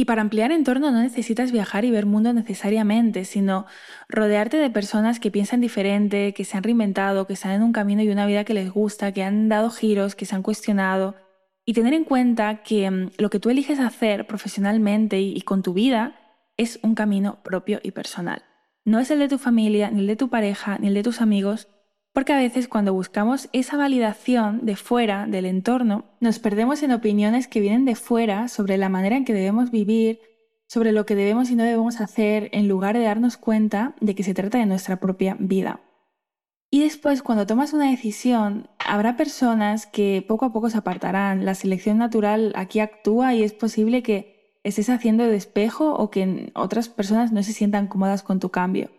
Y 0.00 0.06
para 0.06 0.22
ampliar 0.22 0.50
entorno 0.50 0.90
no 0.90 1.02
necesitas 1.02 1.52
viajar 1.52 1.84
y 1.84 1.90
ver 1.90 2.06
mundo 2.06 2.32
necesariamente, 2.32 3.26
sino 3.26 3.66
rodearte 4.08 4.56
de 4.56 4.70
personas 4.70 5.20
que 5.20 5.30
piensan 5.30 5.60
diferente, 5.60 6.32
que 6.32 6.46
se 6.46 6.56
han 6.56 6.62
reinventado, 6.62 7.26
que 7.26 7.34
están 7.34 7.52
en 7.52 7.62
un 7.62 7.74
camino 7.74 8.02
y 8.02 8.08
una 8.08 8.24
vida 8.24 8.44
que 8.44 8.54
les 8.54 8.70
gusta, 8.70 9.12
que 9.12 9.22
han 9.22 9.50
dado 9.50 9.68
giros, 9.68 10.14
que 10.14 10.24
se 10.24 10.34
han 10.34 10.42
cuestionado. 10.42 11.16
Y 11.66 11.74
tener 11.74 11.92
en 11.92 12.04
cuenta 12.04 12.62
que 12.62 12.90
mm, 12.90 13.10
lo 13.18 13.28
que 13.28 13.40
tú 13.40 13.50
eliges 13.50 13.78
hacer 13.78 14.26
profesionalmente 14.26 15.20
y 15.20 15.38
con 15.42 15.62
tu 15.62 15.74
vida 15.74 16.14
es 16.56 16.80
un 16.82 16.94
camino 16.94 17.42
propio 17.42 17.78
y 17.82 17.90
personal. 17.90 18.42
No 18.86 19.00
es 19.00 19.10
el 19.10 19.18
de 19.18 19.28
tu 19.28 19.36
familia, 19.36 19.90
ni 19.90 20.00
el 20.00 20.06
de 20.06 20.16
tu 20.16 20.30
pareja, 20.30 20.78
ni 20.78 20.88
el 20.88 20.94
de 20.94 21.02
tus 21.02 21.20
amigos, 21.20 21.68
porque 22.12 22.32
a 22.32 22.38
veces 22.38 22.68
cuando 22.68 22.92
buscamos 22.92 23.48
esa 23.52 23.76
validación 23.76 24.66
de 24.66 24.76
fuera, 24.76 25.26
del 25.26 25.46
entorno, 25.46 26.04
nos 26.20 26.38
perdemos 26.38 26.82
en 26.82 26.92
opiniones 26.92 27.46
que 27.46 27.60
vienen 27.60 27.84
de 27.84 27.94
fuera 27.94 28.48
sobre 28.48 28.76
la 28.78 28.88
manera 28.88 29.16
en 29.16 29.24
que 29.24 29.32
debemos 29.32 29.70
vivir, 29.70 30.20
sobre 30.66 30.92
lo 30.92 31.06
que 31.06 31.14
debemos 31.14 31.50
y 31.50 31.56
no 31.56 31.64
debemos 31.64 32.00
hacer, 32.00 32.48
en 32.52 32.68
lugar 32.68 32.96
de 32.96 33.04
darnos 33.04 33.36
cuenta 33.36 33.94
de 34.00 34.14
que 34.14 34.22
se 34.22 34.34
trata 34.34 34.58
de 34.58 34.66
nuestra 34.66 34.98
propia 34.98 35.36
vida. 35.38 35.80
Y 36.72 36.80
después, 36.80 37.22
cuando 37.22 37.46
tomas 37.46 37.72
una 37.72 37.90
decisión, 37.90 38.68
habrá 38.78 39.16
personas 39.16 39.86
que 39.86 40.24
poco 40.26 40.44
a 40.44 40.52
poco 40.52 40.70
se 40.70 40.78
apartarán. 40.78 41.44
La 41.44 41.56
selección 41.56 41.98
natural 41.98 42.52
aquí 42.54 42.78
actúa 42.78 43.34
y 43.34 43.42
es 43.42 43.52
posible 43.52 44.04
que 44.04 44.58
estés 44.62 44.90
haciendo 44.90 45.24
de 45.24 45.34
espejo 45.36 45.94
o 45.94 46.10
que 46.10 46.52
otras 46.54 46.88
personas 46.88 47.32
no 47.32 47.42
se 47.42 47.52
sientan 47.52 47.88
cómodas 47.88 48.22
con 48.22 48.38
tu 48.38 48.50
cambio. 48.50 48.90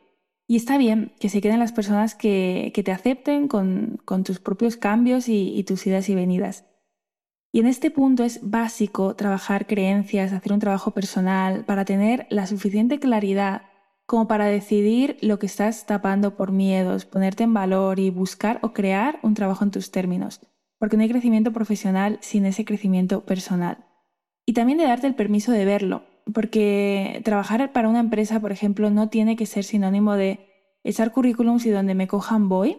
Y 0.52 0.58
está 0.58 0.78
bien 0.78 1.14
que 1.18 1.30
se 1.30 1.40
queden 1.40 1.62
las 1.62 1.72
personas 1.72 2.14
que, 2.14 2.74
te 2.84 2.92
acepten 2.92 3.48
con, 3.48 4.02
tus 4.26 4.42
propios 4.42 4.76
cambios 4.76 5.30
y, 5.30 5.58
y 5.58 5.64
tus 5.64 5.88
idas 5.88 6.10
y 6.10 6.14
venidas. 6.14 6.66
Y 7.54 7.62
en 7.62 7.68
este 7.68 7.90
punto 7.90 8.26
es 8.26 8.42
básico 8.44 9.16
trabajar 9.16 9.66
creencias, 9.66 10.34
hacer 10.34 10.52
un 10.52 10.60
trabajo 10.60 10.92
personal 10.92 11.64
para 11.64 11.86
tener 11.86 12.28
la 12.30 12.48
suficiente 12.48 13.00
claridad 13.00 13.62
como 14.06 14.28
para 14.28 14.48
decidir 14.48 15.18
lo 15.22 15.40
que 15.40 15.46
estás 15.46 15.86
tapando 15.86 16.36
por 16.36 16.52
miedos, 16.52 17.06
ponerte 17.06 17.46
en 17.46 17.54
valor 17.54 18.02
y 18.02 18.10
buscar 18.10 18.60
o 18.62 18.74
crear 18.74 19.20
un 19.24 19.36
trabajo 19.36 19.64
en 19.64 19.72
tus 19.72 19.90
términos, 19.90 20.42
porque 20.80 20.98
no 20.98 21.04
hay 21.04 21.10
crecimiento 21.10 21.54
profesional 21.54 22.18
sin 22.20 22.46
ese 22.46 22.66
crecimiento 22.66 23.24
personal. 23.24 23.86
Y 24.46 24.52
también 24.52 24.80
de 24.80 24.84
darte 24.84 25.08
el 25.08 25.16
permiso 25.16 25.54
de 25.54 25.64
verlo, 25.64 26.04
porque 26.34 27.22
trabajar 27.24 27.72
para 27.72 27.90
una 27.90 28.00
empresa, 28.00 28.40
por 28.40 28.52
ejemplo, 28.52 28.90
no 28.90 29.10
tiene 29.10 29.36
que 29.36 29.46
ser 29.46 29.64
sinónimo 29.64 30.16
de 30.16 30.40
echar 30.84 31.12
currículums 31.12 31.66
y 31.66 31.70
donde 31.70 31.96
me 31.96 32.08
cojan 32.08 32.50
voy. 32.50 32.78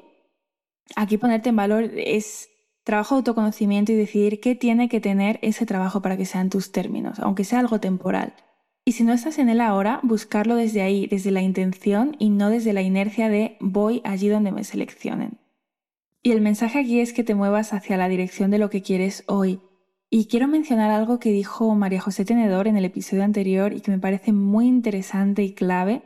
Aquí 0.97 1.19
ponerte 1.19 1.51
en 1.51 1.57
valor 1.57 1.85
es 1.97 2.49
trabajo 2.85 3.15
de 3.15 3.19
autoconocimiento 3.21 3.93
y 3.93 3.97
decidir 3.97 4.41
qué 4.41 4.55
tiene 4.55 4.89
que 4.89 5.01
tener 5.01 5.39
ese 5.43 5.67
trabajo 5.67 6.03
para 6.03 6.17
que 6.17 6.27
sean 6.27 6.51
tus 6.51 6.73
términos, 6.73 7.19
aunque 7.21 7.45
sea 7.45 7.61
algo 7.61 7.81
temporal. 7.81 8.35
Y 8.85 8.93
si 8.93 9.05
no 9.05 9.13
estás 9.13 9.39
en 9.39 9.49
él 9.49 9.61
ahora, 9.61 10.01
buscarlo 10.03 10.57
desde 10.57 10.83
ahí, 10.83 11.07
desde 11.07 11.31
la 11.31 11.41
intención 11.41 12.17
y 12.19 12.31
no 12.31 12.51
desde 12.51 12.73
la 12.73 12.83
inercia 12.83 13.29
de 13.29 13.57
voy 13.61 14.01
allí 14.05 14.29
donde 14.29 14.51
me 14.51 14.65
seleccionen. 14.65 15.39
Y 16.23 16.33
el 16.33 16.41
mensaje 16.41 16.81
aquí 16.81 17.01
es 17.01 17.13
que 17.13 17.25
te 17.25 17.35
muevas 17.35 17.73
hacia 17.73 17.97
la 17.97 18.09
dirección 18.09 18.51
de 18.51 18.59
lo 18.59 18.71
que 18.71 18.83
quieres 18.83 19.23
hoy, 19.27 19.61
y 20.15 20.27
quiero 20.27 20.47
mencionar 20.47 20.91
algo 20.91 21.19
que 21.19 21.33
dijo 21.33 21.75
María 21.75 21.99
José 21.99 22.27
Tenedor 22.27 22.69
en 22.69 22.77
el 22.77 22.85
episodio 22.85 23.25
anterior 23.25 23.73
y 23.73 23.81
que 23.81 23.91
me 23.91 23.99
parece 23.99 24.31
muy 24.31 24.67
interesante 24.67 25.43
y 25.43 25.55
clave, 25.55 26.03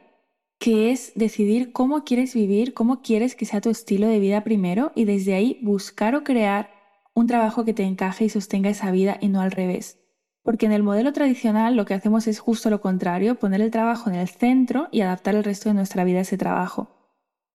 que 0.61 0.93
es 0.93 1.11
decidir 1.17 1.73
cómo 1.73 2.05
quieres 2.05 2.33
vivir, 2.33 2.73
cómo 2.73 3.03
quieres 3.03 3.35
que 3.35 3.47
sea 3.47 3.61
tu 3.61 3.69
estilo 3.69 4.07
de 4.07 4.21
vida 4.21 4.45
primero 4.45 4.93
y 4.95 5.07
desde 5.07 5.35
ahí 5.35 5.59
buscar 5.61 6.15
o 6.15 6.23
crear 6.23 6.71
un 7.15 7.27
trabajo 7.27 7.65
que 7.65 7.75
te 7.75 7.83
encaje 7.83 8.27
y 8.27 8.29
sostenga 8.29 8.71
esa 8.71 8.93
vida 8.93 9.19
y 9.21 9.27
no 9.27 9.41
al 9.41 9.51
revés. 9.51 9.99
Porque 10.45 10.67
en 10.67 10.73
el 10.73 10.85
modelo 10.85 11.13
tradicional 11.13 11.75
lo 11.75 11.85
que 11.85 11.95
hacemos 11.95 12.29
es 12.29 12.39
justo 12.39 12.71
lo 12.71 12.81
contrario, 12.81 13.35
poner 13.41 13.61
el 13.61 13.73
trabajo 13.73 14.09
en 14.09 14.15
el 14.15 14.29
centro 14.29 14.87
y 14.93 15.01
adaptar 15.01 15.35
el 15.35 15.43
resto 15.43 15.69
de 15.69 15.75
nuestra 15.75 16.05
vida 16.05 16.19
a 16.19 16.23
ese 16.23 16.39
trabajo. 16.39 16.91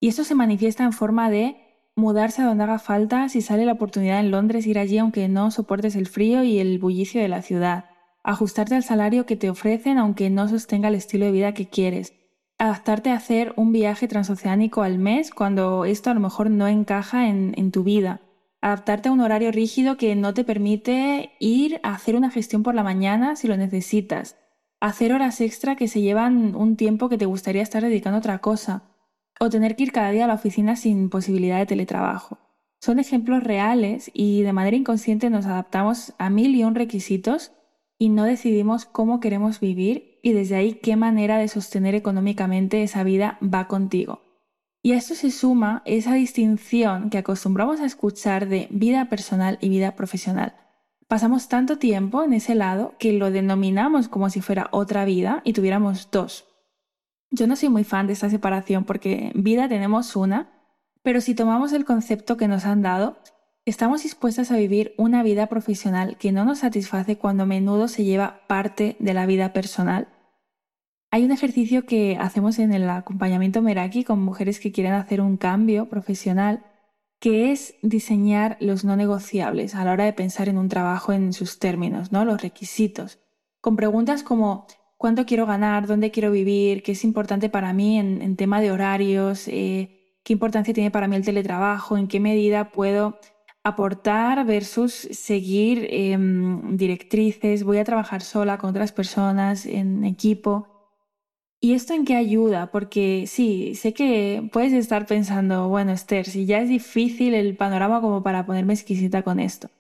Y 0.02 0.10
eso 0.10 0.26
se 0.26 0.36
manifiesta 0.36 0.84
en 0.84 0.92
forma 0.92 1.30
de 1.30 1.71
mudarse 1.96 2.42
a 2.42 2.46
donde 2.46 2.64
haga 2.64 2.80
falta 2.80 3.30
si 3.30 3.42
sale 3.42 3.66
la 3.66 3.74
oportunidad 3.74 4.20
en 4.20 4.32
Londres, 4.32 4.68
ir 4.68 4.80
allí 4.80 4.98
aunque 4.98 5.28
no 5.28 5.52
soportes 5.52 5.96
el 5.96 6.08
frío 6.08 6.44
y 6.44 6.60
el 6.60 6.80
bullicio 6.80 7.22
de 7.22 7.28
la 7.28 7.42
ciudad, 7.42 7.86
ajustarte 8.24 8.76
al 8.76 8.84
salario 8.84 9.26
que 9.26 9.36
te 9.36 9.50
ofrecen 9.50 9.98
aunque 9.98 10.30
no 10.30 10.48
sostenga 10.48 10.90
el 10.90 10.96
estilo 10.96 11.26
de 11.26 11.32
vida 11.32 11.54
que 11.54 11.68
quieres, 11.68 12.14
adaptarte 12.58 13.10
a 13.10 13.16
hacer 13.16 13.54
un 13.56 13.72
viaje 13.72 14.08
transoceánico 14.08 14.84
al 14.84 15.00
mes 15.00 15.32
cuando 15.32 15.86
esto 15.86 16.12
a 16.12 16.14
lo 16.14 16.20
mejor 16.20 16.52
no 16.52 16.68
encaja 16.68 17.28
en, 17.28 17.72
tu 17.72 17.84
vida, 17.84 18.22
adaptarte 18.62 19.10
a 19.10 19.12
un 19.12 19.22
horario 19.22 19.52
rígido 19.52 19.98
que 19.98 20.16
no 20.16 20.36
te 20.36 20.44
permite 20.44 21.32
ir 21.40 21.80
a 21.82 21.96
hacer 21.96 22.16
una 22.16 22.30
gestión 22.30 22.62
por 22.62 22.76
la 22.76 22.84
mañana 22.84 23.36
si 23.36 23.48
lo 23.48 23.58
necesitas, 23.58 24.38
hacer 24.80 25.12
horas 25.12 25.42
extra 25.42 25.76
que 25.76 25.88
se 25.88 26.02
llevan 26.02 26.56
un 26.56 26.76
tiempo 26.76 27.10
que 27.10 27.18
te 27.18 27.26
gustaría 27.26 27.64
estar 27.64 27.82
dedicando 27.82 28.18
a 28.18 28.20
otra 28.20 28.38
cosa, 28.40 28.91
o 29.44 29.50
tener 29.50 29.76
que 29.76 29.82
ir 29.82 29.92
cada 29.92 30.12
día 30.12 30.26
a 30.26 30.28
la 30.28 30.36
oficina 30.36 30.76
sin 30.76 31.10
posibilidad 31.10 31.58
de 31.58 31.66
teletrabajo. 31.66 32.38
Son 32.80 33.00
ejemplos 33.00 33.44
reales 33.44 34.12
y 34.14 34.44
de 34.44 34.54
manera 34.54 34.78
inconsciente 34.78 35.32
nos 35.32 35.48
adaptamos 35.48 36.14
a 36.20 36.30
mil 36.30 36.56
y 36.56 36.64
un 36.64 36.76
requisitos 36.76 37.52
y 37.98 38.10
no 38.10 38.24
decidimos 38.24 38.86
cómo 38.86 39.20
queremos 39.20 39.60
vivir 39.60 40.20
y 40.22 40.34
desde 40.34 40.58
ahí 40.58 40.76
qué 40.76 40.96
manera 40.96 41.40
de 41.40 41.48
sostener 41.48 41.96
económicamente 41.96 42.84
esa 42.84 43.04
vida 43.04 43.40
va 43.42 43.68
contigo. 43.68 44.22
Y 44.84 44.92
a 44.92 44.98
esto 44.98 45.16
se 45.16 45.32
suma 45.32 45.82
esa 45.86 46.14
distinción 46.14 47.10
que 47.10 47.18
acostumbramos 47.18 47.82
a 47.82 47.86
escuchar 47.86 48.48
de 48.48 48.68
vida 48.70 49.10
personal 49.10 49.58
y 49.60 49.70
vida 49.70 49.96
profesional. 49.96 50.54
Pasamos 51.08 51.50
tanto 51.50 51.80
tiempo 51.80 52.24
en 52.24 52.34
ese 52.34 52.54
lado 52.54 52.94
que 53.00 53.12
lo 53.14 53.32
denominamos 53.32 54.08
como 54.08 54.30
si 54.30 54.40
fuera 54.40 54.70
otra 54.72 55.04
vida 55.04 55.42
y 55.44 55.54
tuviéramos 55.54 56.10
dos. 56.12 56.51
Yo 57.32 57.48
no 57.48 57.56
soy 57.56 57.70
muy 57.70 57.86
fan 57.86 58.08
de 58.08 58.14
esta 58.14 58.30
separación 58.30 58.84
porque 58.84 59.32
vida 59.34 59.70
tenemos 59.70 60.18
una, 60.18 60.52
pero 61.02 61.22
si 61.22 61.34
tomamos 61.34 61.72
el 61.74 61.86
concepto 61.86 62.36
que 62.36 62.50
nos 62.50 62.66
han 62.66 62.82
dado, 62.82 63.18
estamos 63.66 64.04
dispuestas 64.04 64.52
a 64.52 64.58
vivir 64.58 64.94
una 64.98 65.24
vida 65.24 65.48
profesional 65.48 66.18
que 66.18 66.34
no 66.34 66.44
nos 66.44 66.60
satisface 66.60 67.18
cuando 67.18 67.44
a 67.44 67.46
menudo 67.46 67.88
se 67.88 68.04
lleva 68.04 68.42
parte 68.48 68.98
de 69.00 69.14
la 69.14 69.26
vida 69.26 69.54
personal 69.54 70.10
Hay 71.10 71.24
un 71.26 71.32
ejercicio 71.32 71.86
que 71.86 72.18
hacemos 72.20 72.60
en 72.60 72.74
el 72.74 72.90
acompañamiento 72.90 73.62
Meraki 73.62 74.04
con 74.04 74.22
mujeres 74.22 74.60
que 74.60 74.72
quieren 74.72 74.94
hacer 74.94 75.22
un 75.22 75.38
cambio 75.38 75.88
profesional, 75.90 76.66
que 77.20 77.52
es 77.52 77.76
diseñar 77.82 78.58
los 78.60 78.84
no 78.84 78.96
negociables 78.96 79.76
a 79.76 79.86
la 79.86 79.94
hora 79.94 80.06
de 80.06 80.14
pensar 80.14 80.50
en 80.50 80.58
un 80.58 80.70
trabajo 80.70 81.14
en 81.14 81.34
sus 81.34 81.60
términos, 81.60 82.12
¿no? 82.12 82.26
Los 82.26 82.42
requisitos. 82.42 83.20
Con 83.62 83.76
preguntas 83.76 84.24
como 84.24 84.68
cuánto 85.02 85.26
quiero 85.26 85.48
ganar, 85.48 85.88
dónde 85.88 86.12
quiero 86.12 86.30
vivir, 86.30 86.84
qué 86.84 86.92
es 86.92 87.04
importante 87.04 87.50
para 87.50 87.74
mí 87.74 87.98
en, 87.98 88.36
tema 88.36 88.62
de 88.62 88.72
horarios, 88.72 89.48
eh, 89.48 90.20
qué 90.24 90.34
importancia 90.34 90.76
tiene 90.76 90.92
para 90.92 91.08
mí 91.08 91.16
el 91.16 91.26
teletrabajo, 91.26 91.98
en 91.98 92.08
qué 92.08 92.20
medida 92.20 92.70
puedo 92.70 93.18
aportar 93.64 94.46
versus 94.46 94.94
seguir 94.94 95.88
em, 95.90 96.78
directrices, 96.78 97.64
voy 97.64 97.80
a 97.80 97.84
trabajar 97.84 98.22
sola 98.22 98.60
con 98.60 98.70
otras 98.70 98.92
personas 98.92 99.66
en 99.66 100.04
equipo. 100.04 100.68
¿Y 101.60 101.74
esto 101.74 101.96
en 101.96 102.06
qué 102.06 102.16
ayuda? 102.16 102.70
Porque 102.72 103.26
sí, 103.26 103.74
sé 103.74 103.94
que 103.96 104.48
puedes 104.54 104.72
estar 104.72 105.08
pensando, 105.08 105.68
bueno, 105.68 105.94
Esther, 105.94 106.28
si 106.28 106.46
ya 106.46 106.60
es 106.60 106.70
difícil 106.70 107.34
el 107.34 107.58
panorama 107.58 108.02
como 108.02 108.22
para 108.22 108.46
ponerme 108.46 108.74
exquisita 108.74 109.24
con 109.24 109.40
esto. 109.40 109.72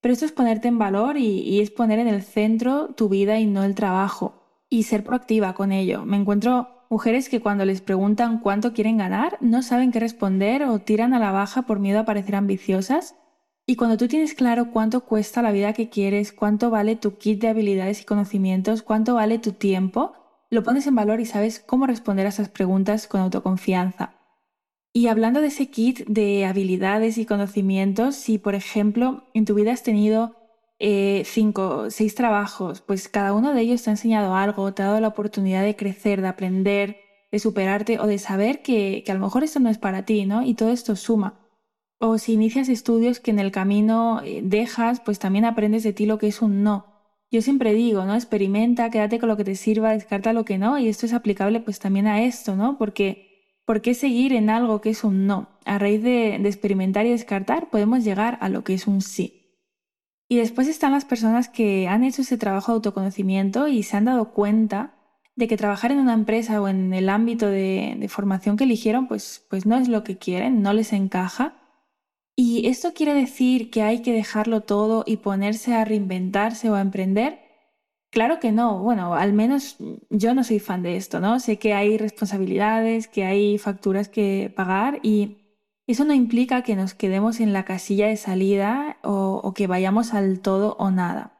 Pero 0.00 0.14
esto 0.14 0.24
es 0.24 0.32
ponerte 0.32 0.66
en 0.66 0.78
valor 0.78 1.16
y, 1.16 1.42
y 1.42 1.60
es 1.60 1.70
poner 1.70 2.00
en 2.00 2.08
el 2.08 2.22
centro 2.22 2.88
tu 2.96 3.08
vida 3.08 3.38
y 3.38 3.46
no 3.46 3.62
el 3.62 3.76
trabajo. 3.76 4.43
Y 4.68 4.84
ser 4.84 5.04
proactiva 5.04 5.54
con 5.54 5.72
ello. 5.72 6.04
Me 6.04 6.16
encuentro 6.16 6.86
mujeres 6.90 7.28
que 7.28 7.40
cuando 7.40 7.64
les 7.64 7.80
preguntan 7.80 8.40
cuánto 8.40 8.72
quieren 8.72 8.98
ganar, 8.98 9.38
no 9.40 9.62
saben 9.62 9.92
qué 9.92 10.00
responder 10.00 10.64
o 10.64 10.78
tiran 10.78 11.14
a 11.14 11.18
la 11.18 11.30
baja 11.30 11.62
por 11.62 11.80
miedo 11.80 12.00
a 12.00 12.04
parecer 12.04 12.36
ambiciosas 12.36 13.14
y 13.66 13.76
cuando 13.76 13.96
tú 13.96 14.08
tienes 14.08 14.34
claro 14.34 14.70
cuánto 14.70 15.06
cuesta 15.06 15.40
la 15.40 15.50
vida 15.50 15.72
que 15.72 15.88
quieres, 15.88 16.32
cuánto 16.32 16.68
vale 16.68 16.96
tu 16.96 17.16
kit 17.16 17.40
de 17.40 17.48
habilidades 17.48 18.02
y 18.02 18.04
conocimientos, 18.04 18.82
cuánto 18.82 19.14
vale 19.14 19.38
tu 19.38 19.52
tiempo, 19.52 20.12
lo 20.50 20.62
pones 20.62 20.86
en 20.86 20.94
valor 20.94 21.20
y 21.20 21.24
sabes 21.24 21.60
cómo 21.60 21.86
responder 21.86 22.26
a 22.26 22.28
esas 22.28 22.50
preguntas 22.50 23.08
con 23.08 23.22
autoconfianza. 23.22 24.16
Y 24.92 25.06
hablando 25.06 25.40
de 25.40 25.46
ese 25.46 25.70
kit 25.70 26.06
de 26.06 26.44
habilidades 26.44 27.16
y 27.16 27.24
conocimientos, 27.24 28.16
si 28.16 28.36
por 28.36 28.54
ejemplo 28.54 29.24
en 29.32 29.46
tu 29.46 29.54
vida 29.54 29.72
has 29.72 29.82
tenido 29.82 30.36
eh, 30.86 31.22
cinco, 31.24 31.90
seis 31.90 32.14
trabajos, 32.14 32.82
pues 32.82 33.08
cada 33.08 33.32
uno 33.32 33.54
de 33.54 33.62
ellos 33.62 33.82
te 33.82 33.88
ha 33.88 33.94
enseñado 33.94 34.34
algo, 34.34 34.74
te 34.74 34.82
ha 34.82 34.88
dado 34.88 35.00
la 35.00 35.08
oportunidad 35.08 35.62
de 35.62 35.76
crecer, 35.76 36.20
de 36.20 36.28
aprender, 36.28 36.98
de 37.32 37.38
superarte 37.38 37.98
o 38.00 38.06
de 38.06 38.18
saber 38.18 38.60
que, 38.60 39.02
que 39.02 39.10
a 39.10 39.14
lo 39.14 39.20
mejor 39.22 39.44
esto 39.44 39.60
no 39.60 39.70
es 39.70 39.78
para 39.78 40.04
ti, 40.04 40.26
¿no? 40.26 40.42
Y 40.42 40.52
todo 40.52 40.68
esto 40.68 40.94
suma. 40.94 41.40
O 41.98 42.18
si 42.18 42.34
inicias 42.34 42.68
estudios 42.68 43.18
que 43.18 43.30
en 43.30 43.38
el 43.38 43.50
camino 43.50 44.20
eh, 44.22 44.42
dejas, 44.44 45.00
pues 45.00 45.18
también 45.18 45.46
aprendes 45.46 45.84
de 45.84 45.94
ti 45.94 46.04
lo 46.04 46.18
que 46.18 46.26
es 46.28 46.42
un 46.42 46.62
no. 46.62 46.84
Yo 47.30 47.40
siempre 47.40 47.72
digo, 47.72 48.04
¿no? 48.04 48.14
Experimenta, 48.14 48.90
quédate 48.90 49.18
con 49.18 49.30
lo 49.30 49.38
que 49.38 49.44
te 49.44 49.54
sirva, 49.54 49.92
descarta 49.92 50.34
lo 50.34 50.44
que 50.44 50.58
no, 50.58 50.78
y 50.78 50.88
esto 50.88 51.06
es 51.06 51.14
aplicable 51.14 51.60
pues 51.60 51.78
también 51.78 52.06
a 52.08 52.22
esto, 52.24 52.56
¿no? 52.56 52.76
Porque 52.76 53.56
¿por 53.64 53.80
qué 53.80 53.94
seguir 53.94 54.34
en 54.34 54.50
algo 54.50 54.82
que 54.82 54.90
es 54.90 55.02
un 55.02 55.26
no? 55.26 55.48
A 55.64 55.78
raíz 55.78 56.02
de, 56.02 56.38
de 56.38 56.48
experimentar 56.50 57.06
y 57.06 57.10
descartar 57.10 57.70
podemos 57.70 58.04
llegar 58.04 58.36
a 58.42 58.50
lo 58.50 58.64
que 58.64 58.74
es 58.74 58.86
un 58.86 59.00
sí. 59.00 59.43
Y 60.34 60.38
después 60.38 60.66
están 60.66 60.90
las 60.90 61.04
personas 61.04 61.48
que 61.48 61.86
han 61.86 62.02
hecho 62.02 62.22
ese 62.22 62.36
trabajo 62.36 62.72
de 62.72 62.76
autoconocimiento 62.78 63.68
y 63.68 63.84
se 63.84 63.96
han 63.96 64.06
dado 64.06 64.32
cuenta 64.32 64.92
de 65.36 65.46
que 65.46 65.56
trabajar 65.56 65.92
en 65.92 66.00
una 66.00 66.12
empresa 66.12 66.60
o 66.60 66.66
en 66.66 66.92
el 66.92 67.08
ámbito 67.08 67.46
de, 67.46 68.04
formación 68.10 68.56
que 68.56 68.64
eligieron 68.64 69.06
pues, 69.06 69.46
pues 69.48 69.64
no 69.64 69.76
es 69.76 69.86
lo 69.86 70.02
que 70.02 70.18
quieren, 70.18 70.60
no 70.60 70.72
les 70.72 70.92
encaja 70.92 71.54
¿Y 72.34 72.66
esto 72.66 72.94
quiere 72.94 73.14
decir 73.14 73.70
que 73.70 73.82
hay 73.82 74.02
que 74.02 74.12
dejarlo 74.12 74.62
todo 74.62 75.04
y 75.06 75.18
ponerse 75.18 75.72
a 75.72 75.84
reinventarse 75.84 76.68
o 76.68 76.74
a 76.74 76.80
emprender? 76.80 77.38
Claro 78.10 78.40
que 78.40 78.50
no. 78.50 78.80
Bueno, 78.80 79.14
al 79.14 79.32
menos 79.32 79.76
yo 80.10 80.34
no 80.34 80.42
soy 80.42 80.58
fan 80.58 80.82
de 80.82 80.96
esto, 80.96 81.20
¿no? 81.20 81.38
Sé 81.38 81.60
que 81.60 81.74
hay 81.74 81.96
responsabilidades, 81.96 83.06
que 83.06 83.24
hay 83.24 83.56
facturas 83.58 84.08
que 84.08 84.52
pagar 84.56 84.98
y 85.04 85.43
eso 85.86 86.04
no 86.04 86.14
implica 86.14 86.62
que 86.62 86.76
nos 86.76 86.94
quedemos 86.94 87.40
en 87.40 87.52
la 87.52 87.64
casilla 87.64 88.06
de 88.06 88.16
salida 88.16 88.96
o, 89.02 89.52
que 89.54 89.66
vayamos 89.66 90.14
al 90.14 90.40
todo 90.40 90.76
o 90.78 90.90
nada. 90.90 91.32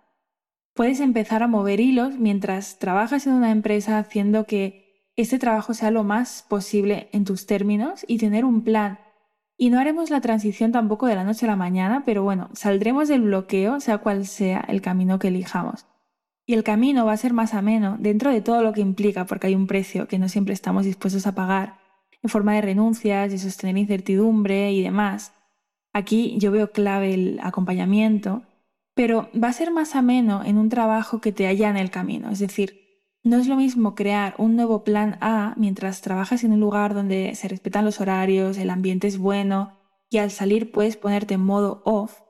Puedes 0.74 1.00
empezar 1.00 1.42
a 1.42 1.48
mover 1.48 1.80
hilos 1.80 2.18
mientras 2.18 2.78
trabajas 2.78 3.26
en 3.26 3.34
una 3.34 3.50
empresa 3.50 3.98
haciendo 3.98 4.44
que 4.44 5.10
este 5.16 5.38
trabajo 5.38 5.72
sea 5.72 5.90
lo 5.90 6.04
más 6.04 6.44
posible 6.48 7.08
en 7.12 7.24
tus 7.24 7.46
términos 7.46 8.04
y 8.08 8.18
tener 8.18 8.44
un 8.44 8.62
plan 8.62 8.98
y 9.56 9.70
no 9.70 9.78
haremos 9.78 10.10
la 10.10 10.20
transición 10.20 10.72
tampoco 10.72 11.06
de 11.06 11.14
la 11.14 11.24
noche 11.24 11.46
a 11.46 11.50
la 11.50 11.56
mañana, 11.56 12.02
pero 12.04 12.24
bueno, 12.24 12.50
saldremos 12.54 13.08
del 13.08 13.22
bloqueo, 13.22 13.78
sea 13.78 13.98
cual 13.98 14.26
sea 14.26 14.64
el 14.66 14.82
camino 14.82 15.18
que 15.18 15.28
elijamos. 15.28 15.86
Y 16.44 16.54
el 16.54 16.64
camino 16.64 17.06
va 17.06 17.12
a 17.12 17.16
ser 17.16 17.32
más 17.32 17.54
ameno 17.54 17.96
dentro 17.98 18.30
de 18.30 18.40
todo 18.40 18.62
lo 18.62 18.72
que 18.72 18.80
implica, 18.80 19.26
porque 19.26 19.46
hay 19.46 19.54
un 19.54 19.68
precio 19.68 20.08
que 20.08 20.18
no 20.18 20.28
siempre 20.28 20.54
estamos 20.54 20.84
dispuestos 20.84 21.26
a 21.26 21.34
pagar, 21.34 21.78
en 22.24 22.30
forma 22.30 22.54
de 22.54 22.62
renuncias, 22.62 23.30
de 23.30 23.38
sostener 23.38 23.76
incertidumbre 23.76 24.72
y 24.72 24.82
demás. 24.82 25.32
Aquí 25.92 26.36
yo 26.38 26.50
veo 26.50 26.72
clave 26.72 27.12
el 27.14 27.38
acompañamiento, 27.42 28.42
pero 28.94 29.28
va 29.40 29.48
a 29.48 29.52
ser 29.52 29.70
más 29.70 29.94
ameno 29.94 30.42
en 30.42 30.56
un 30.56 30.70
trabajo 30.70 31.20
que 31.20 31.32
te 31.32 31.46
halla 31.46 31.68
en 31.68 31.76
el 31.76 31.90
camino, 31.90 32.30
es 32.30 32.38
decir, 32.38 32.80
no 33.22 33.38
es 33.38 33.46
lo 33.46 33.56
mismo 33.56 33.94
crear 33.94 34.34
un 34.36 34.54
nuevo 34.54 34.84
plan 34.84 35.16
A 35.20 35.54
mientras 35.56 36.02
trabajas 36.02 36.44
en 36.44 36.52
un 36.52 36.60
lugar 36.60 36.92
donde 36.92 37.34
se 37.34 37.48
respetan 37.48 37.84
los 37.84 38.00
horarios, 38.00 38.58
el 38.58 38.70
ambiente 38.70 39.06
es 39.06 39.18
bueno 39.18 39.72
y 40.10 40.18
al 40.18 40.30
salir 40.30 40.72
puedes 40.72 40.96
ponerte 40.96 41.34
en 41.34 41.40
modo 41.40 41.82
off, 41.84 42.20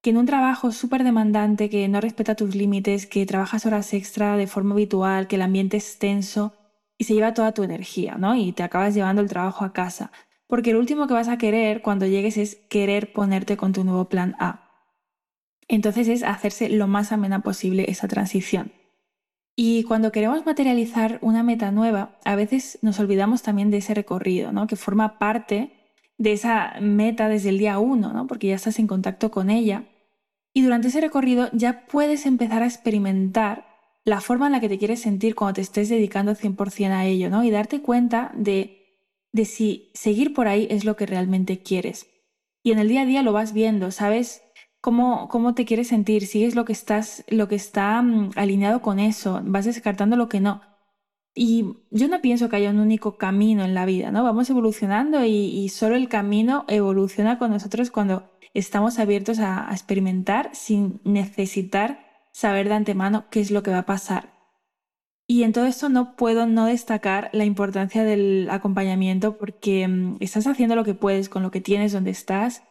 que 0.00 0.10
en 0.10 0.16
un 0.16 0.26
trabajo 0.26 0.70
súper 0.70 1.02
demandante 1.02 1.68
que 1.70 1.88
no 1.88 2.00
respeta 2.00 2.36
tus 2.36 2.54
límites, 2.54 3.06
que 3.06 3.26
trabajas 3.26 3.66
horas 3.66 3.92
extra 3.94 4.36
de 4.36 4.46
forma 4.46 4.74
habitual, 4.74 5.26
que 5.26 5.36
el 5.36 5.42
ambiente 5.42 5.76
es 5.76 5.98
tenso 5.98 6.54
y 6.98 7.04
se 7.04 7.14
lleva 7.14 7.32
toda 7.32 7.52
tu 7.52 7.62
energía, 7.62 8.16
¿no? 8.18 8.34
Y 8.34 8.52
te 8.52 8.64
acabas 8.64 8.94
llevando 8.94 9.22
el 9.22 9.28
trabajo 9.28 9.64
a 9.64 9.72
casa. 9.72 10.10
Porque 10.48 10.72
lo 10.72 10.80
último 10.80 11.06
que 11.06 11.14
vas 11.14 11.28
a 11.28 11.38
querer 11.38 11.80
cuando 11.80 12.06
llegues 12.06 12.36
es 12.36 12.56
querer 12.68 13.12
ponerte 13.12 13.56
con 13.56 13.72
tu 13.72 13.84
nuevo 13.84 14.08
plan 14.08 14.34
A. 14.40 14.68
Entonces 15.68 16.08
es 16.08 16.22
hacerse 16.22 16.68
lo 16.68 16.88
más 16.88 17.12
amena 17.12 17.40
posible 17.40 17.84
esa 17.88 18.08
transición. 18.08 18.72
Y 19.54 19.84
cuando 19.84 20.12
queremos 20.12 20.46
materializar 20.46 21.18
una 21.20 21.42
meta 21.42 21.70
nueva, 21.70 22.16
a 22.24 22.36
veces 22.36 22.78
nos 22.80 22.98
olvidamos 22.98 23.42
también 23.42 23.70
de 23.70 23.78
ese 23.78 23.92
recorrido, 23.92 24.52
¿no? 24.52 24.66
que 24.66 24.76
forma 24.76 25.18
parte 25.18 25.72
de 26.16 26.32
esa 26.32 26.74
meta 26.80 27.28
desde 27.28 27.50
el 27.50 27.58
día 27.58 27.78
uno, 27.78 28.12
¿no? 28.12 28.26
porque 28.26 28.48
ya 28.48 28.54
estás 28.54 28.78
en 28.78 28.86
contacto 28.86 29.30
con 29.30 29.50
ella. 29.50 29.84
Y 30.54 30.62
durante 30.62 30.88
ese 30.88 31.00
recorrido 31.00 31.50
ya 31.52 31.86
puedes 31.86 32.24
empezar 32.24 32.62
a 32.62 32.66
experimentar 32.66 33.67
la 34.08 34.20
forma 34.20 34.46
en 34.46 34.52
la 34.52 34.60
que 34.60 34.68
te 34.68 34.78
quieres 34.78 35.00
sentir 35.00 35.34
cuando 35.34 35.54
te 35.54 35.60
estés 35.60 35.88
dedicando 35.88 36.34
100% 36.34 36.90
a 36.92 37.06
ello, 37.06 37.30
¿no? 37.30 37.44
Y 37.44 37.50
darte 37.50 37.82
cuenta 37.82 38.32
de, 38.34 38.98
de 39.32 39.44
si 39.44 39.90
seguir 39.94 40.34
por 40.34 40.48
ahí 40.48 40.66
es 40.70 40.84
lo 40.84 40.96
que 40.96 41.06
realmente 41.06 41.62
quieres. 41.62 42.06
Y 42.62 42.72
en 42.72 42.78
el 42.78 42.88
día 42.88 43.02
a 43.02 43.06
día 43.06 43.22
lo 43.22 43.32
vas 43.32 43.52
viendo, 43.52 43.90
¿sabes? 43.90 44.42
cómo, 44.80 45.28
cómo 45.28 45.54
te 45.54 45.64
quieres 45.64 45.88
sentir, 45.88 46.26
sigues 46.26 46.54
lo 46.54 46.64
que 46.64 46.72
estás, 46.72 47.24
lo 47.28 47.48
que 47.48 47.56
está 47.56 48.00
mm, 48.02 48.30
alineado 48.36 48.82
con 48.82 48.98
eso, 48.98 49.40
vas 49.44 49.64
descartando 49.64 50.16
lo 50.16 50.28
que 50.28 50.40
no. 50.40 50.62
Y 51.34 51.76
yo 51.90 52.08
no 52.08 52.20
pienso 52.20 52.48
que 52.48 52.56
haya 52.56 52.70
un 52.70 52.80
único 52.80 53.16
camino 53.16 53.64
en 53.64 53.74
la 53.74 53.84
vida, 53.84 54.10
¿no? 54.10 54.24
Vamos 54.24 54.50
evolucionando 54.50 55.24
y, 55.24 55.68
solo 55.68 55.94
el 55.94 56.08
camino 56.08 56.64
evoluciona 56.68 57.38
con 57.38 57.50
nosotros 57.50 57.90
cuando 57.90 58.30
estamos 58.54 58.98
abiertos 58.98 59.38
a 59.38 59.68
experimentar 59.70 60.50
sin 60.54 61.00
necesitar 61.04 62.07
saber 62.32 62.68
de 62.68 62.74
antemano 62.74 63.26
qué 63.30 63.40
es 63.40 63.50
lo 63.50 63.62
que 63.62 63.70
va 63.70 63.78
a 63.78 63.86
pasar. 63.86 64.38
Y 65.26 65.42
en 65.42 65.52
todo 65.52 65.66
esto 65.66 65.88
no 65.90 66.16
puedo 66.16 66.46
no 66.46 66.66
destacar 66.66 67.28
la 67.32 67.44
importancia 67.44 68.02
del 68.02 68.48
acompañamiento 68.50 69.36
porque 69.36 69.86
mm, 69.86 70.16
estás 70.20 70.46
haciendo 70.46 70.74
lo 70.74 70.84
que 70.84 70.94
puedes 70.94 71.28
con 71.28 71.42
lo 71.42 71.50
que 71.50 71.60
tienes 71.60 71.92
donde 71.92 72.10
estás 72.10 72.62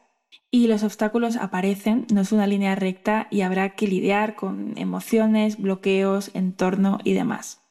y 0.50 0.68
los 0.68 0.84
obstáculos 0.84 1.36
aparecen, 1.36 2.08
no 2.12 2.22
es 2.22 2.32
una 2.32 2.48
línea 2.48 2.76
recta 2.76 3.28
y 3.30 3.42
habrá 3.42 3.76
que 3.76 3.88
lidiar 3.88 4.36
con 4.36 4.78
emociones, 4.78 5.58
bloqueos, 5.58 6.32
entorno 6.34 7.00
y 7.04 7.14
demás. 7.14 7.62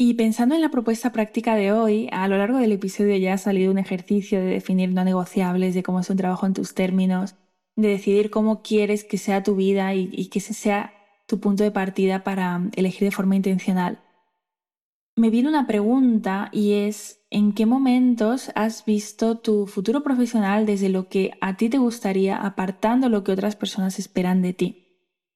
Y 0.00 0.14
pensando 0.14 0.54
en 0.54 0.60
la 0.60 0.70
propuesta 0.70 1.10
práctica 1.12 1.56
de 1.56 1.72
hoy, 1.72 2.08
a 2.12 2.28
lo 2.28 2.38
largo 2.38 2.58
del 2.58 2.70
episodio 2.72 3.16
ya 3.16 3.34
ha 3.34 3.38
salido 3.38 3.72
un 3.72 3.78
ejercicio 3.78 4.38
de 4.38 4.46
definir 4.46 4.92
no 4.92 5.02
negociables, 5.04 5.74
de 5.74 5.82
cómo 5.82 6.00
es 6.00 6.08
un 6.08 6.16
trabajo 6.16 6.46
en 6.46 6.54
tus 6.54 6.72
términos, 6.74 7.34
de 7.78 7.88
decidir 7.88 8.30
cómo 8.30 8.60
quieres 8.62 9.04
que 9.04 9.18
sea 9.18 9.44
tu 9.44 9.54
vida 9.54 9.94
y, 9.94 10.26
que 10.26 10.40
ese 10.40 10.52
sea 10.52 10.92
tu 11.26 11.38
punto 11.38 11.62
de 11.62 11.70
partida 11.70 12.24
para 12.24 12.68
elegir 12.74 13.02
de 13.02 13.14
forma 13.14 13.36
intencional. 13.36 14.02
Me 15.14 15.30
viene 15.30 15.48
una 15.48 15.68
pregunta 15.68 16.48
y 16.52 16.72
es, 16.72 17.18
¿En 17.30 17.52
qué 17.52 17.66
momentos 17.66 18.50
has 18.54 18.84
visto 18.84 19.38
tu 19.38 19.66
futuro 19.66 20.02
profesional 20.02 20.64
desde 20.64 20.88
lo 20.88 21.08
que 21.08 21.32
a 21.42 21.58
ti 21.58 21.68
te 21.68 21.76
gustaría, 21.76 22.36
apartando 22.36 23.10
lo 23.10 23.22
que 23.22 23.32
otras 23.32 23.54
personas 23.54 23.98
esperan 23.98 24.40
de 24.40 24.54
ti? 24.54 24.86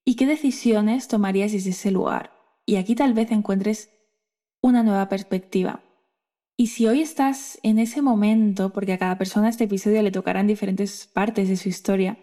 ¿Y 0.04 0.16
qué 0.16 0.26
decisiones 0.26 1.06
tomarías 1.06 1.52
desde 1.52 1.70
ese 1.70 1.90
lugar? 1.90 2.32
Y 2.64 2.76
aquí 2.76 2.94
tal 2.94 3.12
vez 3.12 3.30
encuentres 3.30 3.90
una 4.62 4.82
nueva 4.82 5.08
perspectiva. 5.08 5.82
Y 6.56 6.68
si 6.68 6.86
hoy 6.86 7.02
estás 7.02 7.58
en 7.62 7.78
ese 7.78 8.00
momento, 8.00 8.72
porque 8.72 8.94
a 8.94 8.98
cada 8.98 9.18
persona 9.18 9.50
este 9.50 9.64
episodio 9.64 10.02
le 10.02 10.10
tocarán 10.10 10.46
diferentes 10.46 11.06
partes 11.06 11.48
de 11.48 11.56
su 11.58 11.68
historia, 11.68 12.18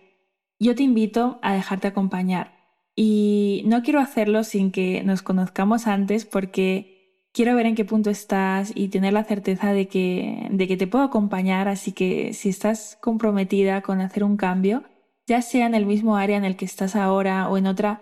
yo 0.59 0.75
te 0.75 0.83
invito 0.83 1.39
a 1.41 1.53
dejarte 1.53 1.87
acompañar. 1.87 2.53
Y 2.95 3.63
no 3.65 3.81
quiero 3.81 3.99
hacerlo 3.99 4.43
sin 4.43 4.71
que 4.71 5.03
nos 5.03 5.21
conozcamos 5.21 5.87
antes 5.87 6.25
porque 6.25 7.27
quiero 7.31 7.55
ver 7.55 7.65
en 7.65 7.75
qué 7.75 7.85
punto 7.85 8.09
estás 8.09 8.71
y 8.75 8.89
tener 8.89 9.13
la 9.13 9.23
certeza 9.23 9.71
de 9.71 9.87
que, 9.87 10.47
de 10.51 10.67
que 10.67 10.77
te 10.77 10.87
puedo 10.87 11.05
acompañar, 11.05 11.67
así 11.67 11.93
que 11.93 12.33
si 12.33 12.49
estás 12.49 12.97
comprometida 13.01 13.81
con 13.81 14.01
hacer 14.01 14.23
un 14.23 14.35
cambio, 14.35 14.83
ya 15.27 15.41
sea 15.41 15.65
en 15.65 15.75
el 15.75 15.85
mismo 15.85 16.17
área 16.17 16.37
en 16.37 16.43
el 16.43 16.57
que 16.57 16.65
estás 16.65 16.95
ahora 16.95 17.47
o 17.49 17.57
en 17.57 17.67
otra 17.67 18.01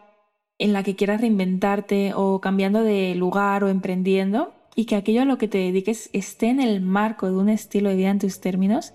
en 0.57 0.73
la 0.73 0.81
que 0.81 0.95
quieras 0.95 1.21
reinventarte 1.21 2.13
o 2.15 2.41
cambiando 2.41 2.81
de 2.81 3.13
lugar 3.13 3.63
o 3.63 3.69
emprendiendo, 3.69 4.55
y 4.75 4.85
que 4.85 4.95
aquello 4.95 5.23
a 5.23 5.25
lo 5.25 5.37
que 5.37 5.47
te 5.47 5.57
dediques 5.57 6.09
esté 6.13 6.47
en 6.49 6.59
el 6.59 6.81
marco 6.81 7.27
de 7.27 7.35
un 7.35 7.49
estilo 7.49 7.89
de 7.89 7.95
vida 7.95 8.09
en 8.09 8.19
tus 8.19 8.39
términos, 8.39 8.93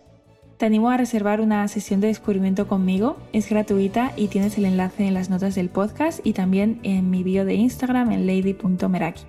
te 0.63 0.67
animo 0.67 0.91
a 0.91 0.97
reservar 0.97 1.41
una 1.41 1.67
sesión 1.67 2.01
de 2.01 2.07
descubrimiento 2.07 2.69
conmigo. 2.69 3.17
Es 3.33 3.51
gratuita 3.51 4.13
y 4.15 4.29
tienes 4.29 4.57
el 4.59 4.65
enlace 4.65 5.09
en 5.09 5.13
las 5.13 5.29
notas 5.29 5.57
del 5.57 5.69
podcast 5.69 6.21
y 6.23 6.35
también 6.35 6.79
en 6.85 7.11
mi 7.11 7.25
bio 7.25 7.45
de 7.45 7.55
Instagram 7.55 8.13
en 8.13 8.29
lady.meraki. 8.29 9.25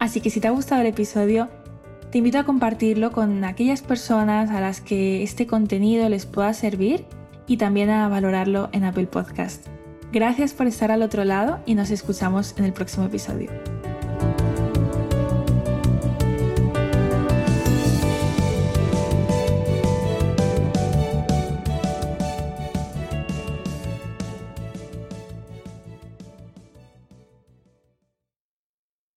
Así 0.00 0.20
que 0.20 0.30
si 0.30 0.40
te 0.40 0.48
ha 0.48 0.50
gustado 0.50 0.80
el 0.80 0.88
episodio, 0.88 1.48
te 2.10 2.18
invito 2.18 2.40
a 2.40 2.44
compartirlo 2.44 3.12
con 3.12 3.44
aquellas 3.44 3.82
personas 3.82 4.50
a 4.50 4.60
las 4.60 4.80
que 4.80 5.22
este 5.22 5.46
contenido 5.46 6.08
les 6.08 6.26
pueda 6.26 6.52
servir 6.54 7.04
y 7.46 7.56
también 7.56 7.90
a 7.90 8.08
valorarlo 8.08 8.68
en 8.72 8.82
Apple 8.82 9.06
Podcast. 9.06 9.64
Gracias 10.12 10.54
por 10.54 10.66
estar 10.66 10.90
al 10.90 11.02
otro 11.02 11.22
lado 11.22 11.60
y 11.66 11.76
nos 11.76 11.92
escuchamos 11.92 12.56
en 12.58 12.64
el 12.64 12.72
próximo 12.72 13.06
episodio. 13.06 13.77